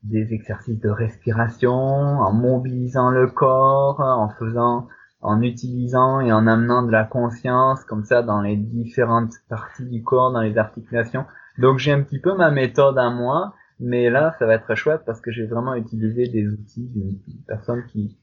des 0.05 0.33
exercices 0.33 0.81
de 0.81 0.89
respiration, 0.89 1.73
en 1.73 2.33
mobilisant 2.33 3.11
le 3.11 3.27
corps, 3.27 4.01
en 4.01 4.31
faisant, 4.39 4.89
en 5.21 5.43
utilisant 5.43 6.21
et 6.21 6.33
en 6.33 6.47
amenant 6.47 6.83
de 6.83 6.91
la 6.91 7.05
conscience 7.05 7.85
comme 7.85 8.05
ça 8.05 8.23
dans 8.23 8.41
les 8.41 8.57
différentes 8.57 9.35
parties 9.51 9.85
du 9.85 10.03
corps, 10.03 10.33
dans 10.33 10.41
les 10.41 10.57
articulations. 10.57 11.27
Donc 11.59 11.79
j'ai 11.79 11.93
un 11.93 12.03
petit 12.03 12.19
peu 12.19 12.35
ma 12.37 12.51
méthode 12.51 12.99
à 12.99 13.11
moi, 13.11 13.55
mais 13.81 14.11
là 14.11 14.35
ça 14.39 14.47
va 14.47 14.55
être 14.55 14.75
chouette 14.75 15.03
parce 15.07 15.21
que 15.21 15.31
j'ai 15.31 15.47
vraiment 15.47 15.75
utilisé 15.75 16.29
des 16.29 16.47
outils 16.49 16.89
d'une 16.95 17.19
personne 17.47 17.85
qui, 17.87 18.19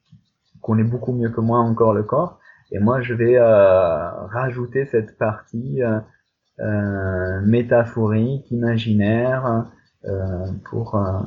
connaît 0.61 0.83
beaucoup 0.83 1.11
mieux 1.11 1.29
que 1.29 1.41
moi 1.41 1.57
encore 1.57 1.91
le 1.93 2.03
corps. 2.03 2.39
Et 2.71 2.77
moi 2.77 3.01
je 3.01 3.15
vais 3.15 3.35
euh, 3.35 4.11
rajouter 4.27 4.85
cette 4.85 5.17
partie 5.17 5.81
euh, 5.81 5.99
euh 6.59 7.41
métaphorique, 7.41 8.51
imaginaire, 8.51 9.65
euh, 10.05 10.47
pour 10.65 10.95
euh, 10.95 11.19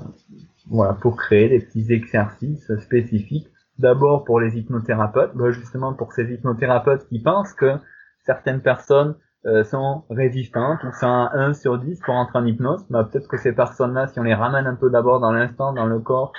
voilà 0.68 0.94
pour 0.94 1.16
créer 1.16 1.48
des 1.48 1.60
petits 1.60 1.92
exercices 1.92 2.72
spécifiques. 2.78 3.48
D'abord 3.78 4.24
pour 4.24 4.40
les 4.40 4.56
hypnothérapeutes, 4.56 5.32
bah, 5.34 5.50
justement 5.50 5.94
pour 5.94 6.12
ces 6.12 6.32
hypnothérapeutes 6.32 7.06
qui 7.08 7.20
pensent 7.20 7.52
que 7.54 7.76
certaines 8.24 8.60
personnes 8.60 9.16
sont 9.64 10.04
résistantes 10.10 10.82
ou 10.84 10.88
c'est 10.98 11.06
un 11.06 11.30
1 11.34 11.52
sur 11.54 11.78
10 11.78 12.00
pour 12.00 12.14
entrer 12.14 12.38
en 12.38 12.46
hypnose, 12.46 12.84
bah, 12.88 13.04
peut-être 13.04 13.28
que 13.28 13.36
ces 13.36 13.52
personnes-là, 13.52 14.06
si 14.06 14.18
on 14.18 14.22
les 14.22 14.34
ramène 14.34 14.66
un 14.66 14.74
peu 14.74 14.90
d'abord 14.90 15.20
dans 15.20 15.32
l'instant, 15.32 15.72
dans 15.72 15.86
le 15.86 15.98
corps, 16.00 16.32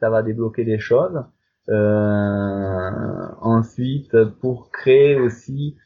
ça 0.00 0.10
va 0.10 0.22
débloquer 0.22 0.64
des 0.64 0.78
choses. 0.78 1.22
Euh, 1.68 2.90
ensuite, 3.40 4.16
pour 4.40 4.70
créer 4.72 5.20
aussi 5.20 5.76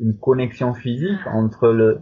une 0.00 0.18
connexion 0.18 0.74
physique 0.74 1.26
entre 1.26 1.68
le 1.68 2.00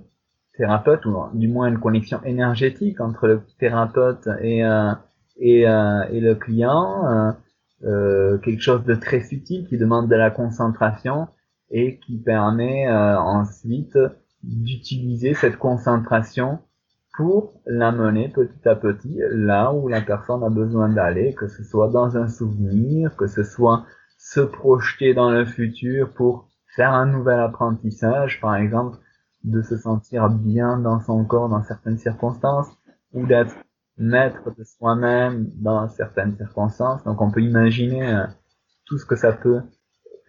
thérapeute, 0.57 1.05
ou 1.05 1.15
du 1.35 1.49
moins 1.49 1.69
une 1.69 1.79
connexion 1.79 2.23
énergétique 2.25 3.01
entre 3.01 3.27
le 3.27 3.43
thérapeute 3.59 4.29
et, 4.41 4.65
euh, 4.65 4.93
et, 5.39 5.69
euh, 5.69 6.05
et, 6.11 6.21
le 6.21 6.35
client, 6.35 7.35
euh, 7.85 8.39
quelque 8.39 8.63
chose 8.63 8.85
de 8.85 8.95
très 8.95 9.21
subtil 9.21 9.67
qui 9.69 9.77
demande 9.77 10.09
de 10.09 10.17
la 10.17 10.31
concentration, 10.31 11.29
et 11.71 11.99
qui 11.99 12.19
permet 12.19 12.87
euh, 12.89 13.19
ensuite 13.19 13.99
d'utiliser 14.43 15.35
cette 15.35 15.57
concentration 15.59 16.61
pour 17.17 17.55
l'amener 17.67 18.29
petit 18.29 18.69
à 18.69 18.77
petit 18.77 19.19
là 19.31 19.73
où 19.73 19.89
la 19.89 20.03
personne 20.03 20.43
a 20.45 20.51
besoin 20.51 20.89
d'aller, 20.91 21.35
que 21.35 21.49
ce 21.49 21.65
soit 21.65 21.89
dans 21.89 22.17
un 22.17 22.29
souvenir, 22.29 23.17
que 23.17 23.27
ce 23.27 23.43
soit 23.43 23.87
se 24.19 24.41
projeter 24.41 25.15
dans 25.15 25.31
le 25.31 25.45
futur 25.47 26.13
pour 26.13 26.49
faire 26.75 26.93
un 26.93 27.07
nouvel 27.07 27.41
apprentissage, 27.41 28.41
par 28.41 28.57
exemple, 28.57 28.99
de 29.45 29.63
se 29.63 29.77
sentir 29.77 30.29
bien 30.29 30.79
dans 30.79 31.01
son 31.01 31.25
corps 31.25 31.49
dans 31.49 31.63
certaines 31.63 31.99
circonstances, 31.99 32.69
ou 33.13 33.27
d'être 33.27 33.55
maître 33.97 34.55
de 34.57 34.65
soi-même 34.65 35.51
dans 35.55 35.89
certaines 35.89 36.37
circonstances. 36.37 37.03
Donc 37.05 37.23
on 37.23 37.31
peut 37.31 37.43
imaginer 37.43 38.15
euh, 38.15 38.27
tout 38.85 38.99
ce 38.99 39.07
que 39.07 39.17
ça 39.17 39.33
peut 39.33 39.63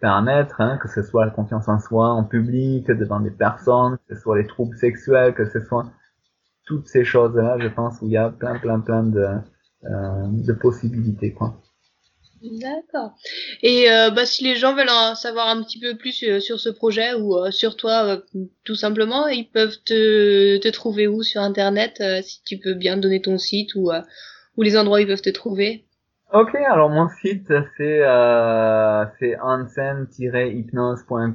permettre, 0.00 0.60
hein, 0.60 0.78
que 0.80 0.88
ce 0.88 1.02
soit 1.02 1.24
la 1.24 1.30
confiance 1.30 1.68
en 1.68 1.78
soi 1.78 2.08
en 2.08 2.24
public, 2.24 2.86
devant 2.86 3.20
des 3.20 3.30
personnes, 3.30 3.98
que 4.08 4.14
ce 4.14 4.20
soit 4.20 4.38
les 4.38 4.46
troubles 4.46 4.76
sexuels, 4.76 5.34
que 5.34 5.48
ce 5.48 5.60
soit 5.60 5.86
toutes 6.66 6.86
ces 6.86 7.04
choses-là, 7.04 7.58
je 7.58 7.68
pense, 7.68 8.00
où 8.02 8.06
il 8.06 8.12
y 8.12 8.16
a 8.16 8.30
plein, 8.30 8.58
plein, 8.58 8.80
plein 8.80 9.02
de, 9.02 9.26
euh, 9.84 10.26
de 10.28 10.52
possibilités, 10.52 11.32
quoi. 11.32 11.60
D'accord. 12.42 13.16
Et 13.62 13.90
euh, 13.90 14.10
bah, 14.10 14.24
si 14.24 14.44
les 14.44 14.54
gens 14.54 14.74
veulent 14.74 14.90
en 14.90 15.16
savoir 15.16 15.48
un 15.48 15.62
petit 15.62 15.80
peu 15.80 15.96
plus 15.96 16.22
euh, 16.22 16.38
sur 16.38 16.60
ce 16.60 16.68
projet 16.68 17.14
ou 17.14 17.36
euh, 17.36 17.50
sur 17.50 17.76
toi, 17.76 18.04
euh, 18.04 18.46
tout 18.64 18.76
simplement, 18.76 19.26
ils 19.26 19.48
peuvent 19.48 19.78
te, 19.84 20.58
te 20.58 20.68
trouver 20.68 21.08
où 21.08 21.22
sur 21.22 21.40
Internet, 21.40 22.02
si 22.22 22.42
tu 22.44 22.58
peux 22.58 22.74
bien 22.74 22.96
donner 22.96 23.20
ton 23.20 23.38
site 23.38 23.74
ou, 23.74 23.90
ou 24.56 24.62
les 24.62 24.76
endroits 24.76 24.98
où 24.98 25.00
ils 25.00 25.06
peuvent 25.06 25.20
te 25.20 25.30
trouver? 25.30 25.87
Ok, 26.30 26.54
alors 26.56 26.90
mon 26.90 27.08
site 27.08 27.50
c'est 27.78 28.02
euh, 28.06 29.06
c'est 29.18 29.38
hypnosecom 30.34 31.34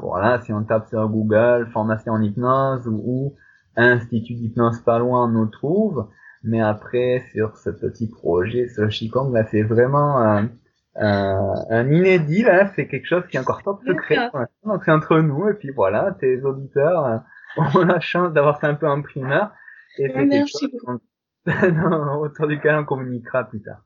Voilà, 0.00 0.40
si 0.40 0.54
on 0.54 0.64
tape 0.64 0.88
sur 0.88 1.06
Google 1.06 1.68
formation 1.70 2.14
en 2.14 2.22
hypnose 2.22 2.88
ou, 2.88 3.02
ou 3.04 3.36
institut 3.76 4.32
d'hypnose 4.36 4.80
pas 4.80 4.98
loin, 4.98 5.26
on 5.26 5.28
nous 5.28 5.48
trouve. 5.48 6.08
Mais 6.42 6.62
après 6.62 7.26
sur 7.32 7.58
ce 7.58 7.68
petit 7.68 8.08
projet, 8.08 8.68
ce 8.68 8.88
Qigong 8.88 9.34
là, 9.34 9.44
c'est 9.50 9.62
vraiment 9.62 10.18
un, 10.18 10.48
un, 10.96 11.92
inédit 11.92 12.42
là. 12.42 12.72
C'est 12.74 12.88
quelque 12.88 13.06
chose 13.06 13.26
qui 13.30 13.36
est 13.36 13.40
encore 13.40 13.62
top 13.62 13.82
secret. 13.86 14.30
Donc 14.64 14.82
c'est 14.82 14.92
entre 14.92 15.18
nous 15.20 15.46
et 15.50 15.54
puis 15.54 15.72
voilà, 15.72 16.16
tes 16.18 16.42
auditeurs 16.42 17.04
euh, 17.04 17.18
ont 17.74 17.84
la 17.84 18.00
chance 18.00 18.32
d'avoir 18.32 18.60
fait 18.60 18.66
un 18.66 18.76
peu 18.76 18.86
un 18.86 19.02
primeur. 19.02 19.52
Et 19.98 20.08
c'est 20.08 20.24
Merci 20.24 20.68
beaucoup. 20.72 21.00
autour 22.20 22.46
duquel 22.46 22.76
on 22.76 22.84
communiquera 22.84 23.44
plus 23.44 23.60
tard. 23.60 23.82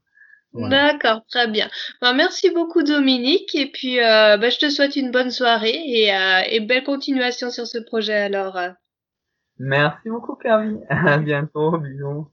D'accord, 0.54 1.22
très 1.28 1.48
bien. 1.48 1.68
Ben, 2.00 2.12
merci 2.12 2.50
beaucoup 2.50 2.82
Dominique 2.82 3.54
et 3.54 3.66
puis 3.66 3.98
euh, 3.98 4.36
ben, 4.36 4.50
je 4.50 4.58
te 4.58 4.68
souhaite 4.68 4.94
une 4.96 5.10
bonne 5.10 5.30
soirée 5.30 5.82
et, 5.84 6.14
euh, 6.14 6.42
et 6.48 6.60
belle 6.60 6.84
continuation 6.84 7.50
sur 7.50 7.66
ce 7.66 7.78
projet 7.78 8.14
alors. 8.14 8.58
Merci 9.58 10.08
beaucoup 10.08 10.36
Carrie. 10.36 10.76
À 10.88 11.18
bientôt, 11.18 11.78
bisous. 11.78 12.28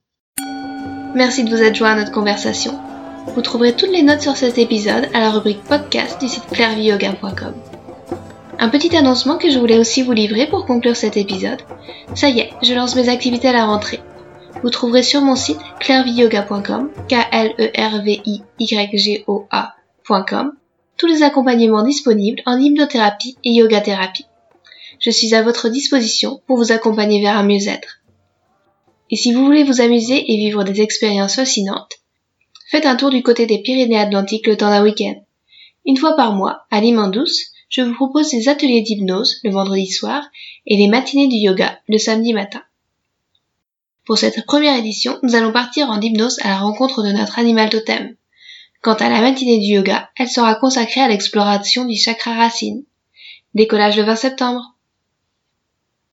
Merci 1.15 1.43
de 1.43 1.49
vous 1.49 1.62
être 1.62 1.75
joint 1.75 1.91
à 1.91 1.95
notre 1.95 2.12
conversation. 2.12 2.79
Vous 3.27 3.41
trouverez 3.41 3.73
toutes 3.73 3.91
les 3.91 4.03
notes 4.03 4.21
sur 4.21 4.38
cet 4.38 4.57
épisode 4.57 5.07
à 5.13 5.19
la 5.19 5.31
rubrique 5.31 5.63
podcast 5.63 6.19
du 6.21 6.27
site 6.27 6.47
clairviyoga.com. 6.47 7.53
Un 8.60 8.69
petit 8.69 8.95
annoncement 8.95 9.38
que 9.38 9.49
je 9.49 9.57
voulais 9.57 9.79
aussi 9.79 10.03
vous 10.03 10.12
livrer 10.12 10.47
pour 10.47 10.65
conclure 10.65 10.95
cet 10.95 11.17
épisode. 11.17 11.62
Ça 12.15 12.29
y 12.29 12.39
est, 12.39 12.51
je 12.62 12.73
lance 12.73 12.95
mes 12.95 13.10
activités 13.10 13.49
à 13.49 13.53
la 13.53 13.65
rentrée. 13.65 13.99
Vous 14.63 14.69
trouverez 14.69 15.02
sur 15.02 15.21
mon 15.21 15.36
site 15.36 15.60
clairviyoga.com, 15.80 16.91
k 17.10 17.13
l 17.32 17.56
e 17.58 17.71
r 17.76 18.04
v 18.04 18.21
i 18.24 18.41
y 18.60 18.97
g 18.97 19.24
o 19.26 19.47
a.com, 19.50 20.54
tous 20.97 21.08
les 21.08 21.24
accompagnements 21.24 21.82
disponibles 21.82 22.43
en 22.45 22.60
hypnothérapie 22.60 23.38
et 23.43 23.52
yoga 23.52 23.82
thérapie. 23.82 24.28
Je 25.00 25.10
suis 25.10 25.34
à 25.34 25.41
votre 25.41 25.69
disposition 25.69 26.41
pour 26.45 26.58
vous 26.58 26.71
accompagner 26.71 27.21
vers 27.21 27.38
un 27.38 27.43
mieux-être. 27.43 28.02
Et 29.10 29.15
si 29.15 29.34
vous 29.34 29.43
voulez 29.43 29.63
vous 29.63 29.82
amuser 29.82 30.32
et 30.32 30.38
vivre 30.38 30.63
des 30.63 30.82
expériences 30.82 31.38
fascinantes, 31.38 31.93
faites 32.69 32.86
un 32.86 32.95
tour 32.95 33.10
du 33.10 33.24
côté 33.24 33.47
des 33.47 33.63
Pyrénées-Atlantiques 33.63 34.45
le 34.45 34.58
temps 34.58 34.69
d'un 34.69 34.84
week-end. 34.84 35.15
Une 35.88 35.97
fois 35.97 36.15
par 36.15 36.34
mois, 36.34 36.67
à 36.69 36.82
Lima 36.82 37.10
douce, 37.10 37.47
je 37.69 37.82
vous 37.82 37.95
propose 37.95 38.30
des 38.30 38.47
ateliers 38.47 38.82
d'hypnose 38.82 39.39
le 39.43 39.50
vendredi 39.50 39.88
soir 39.88 40.24
et 40.67 40.78
les 40.78 40.88
matinées 40.88 41.30
du 41.30 41.38
yoga 41.38 41.80
le 41.88 41.97
samedi 41.97 42.34
matin. 42.34 42.62
Pour 44.05 44.17
cette 44.17 44.45
première 44.45 44.77
édition, 44.77 45.19
nous 45.21 45.35
allons 45.35 45.51
partir 45.51 45.89
en 45.89 46.01
hypnose 46.01 46.39
à 46.41 46.49
la 46.49 46.59
rencontre 46.59 47.03
de 47.03 47.11
notre 47.11 47.37
animal 47.37 47.69
totem. 47.69 48.15
Quant 48.81 48.95
à 48.95 49.09
la 49.09 49.21
matinée 49.21 49.59
du 49.59 49.73
yoga, 49.73 50.09
elle 50.17 50.27
sera 50.27 50.55
consacrée 50.55 51.01
à 51.01 51.07
l'exploration 51.07 51.85
du 51.85 51.95
chakra 51.95 52.33
racine. 52.33 52.83
Décollage 53.53 53.97
le 53.97 54.03
20 54.03 54.15
septembre. 54.15 54.70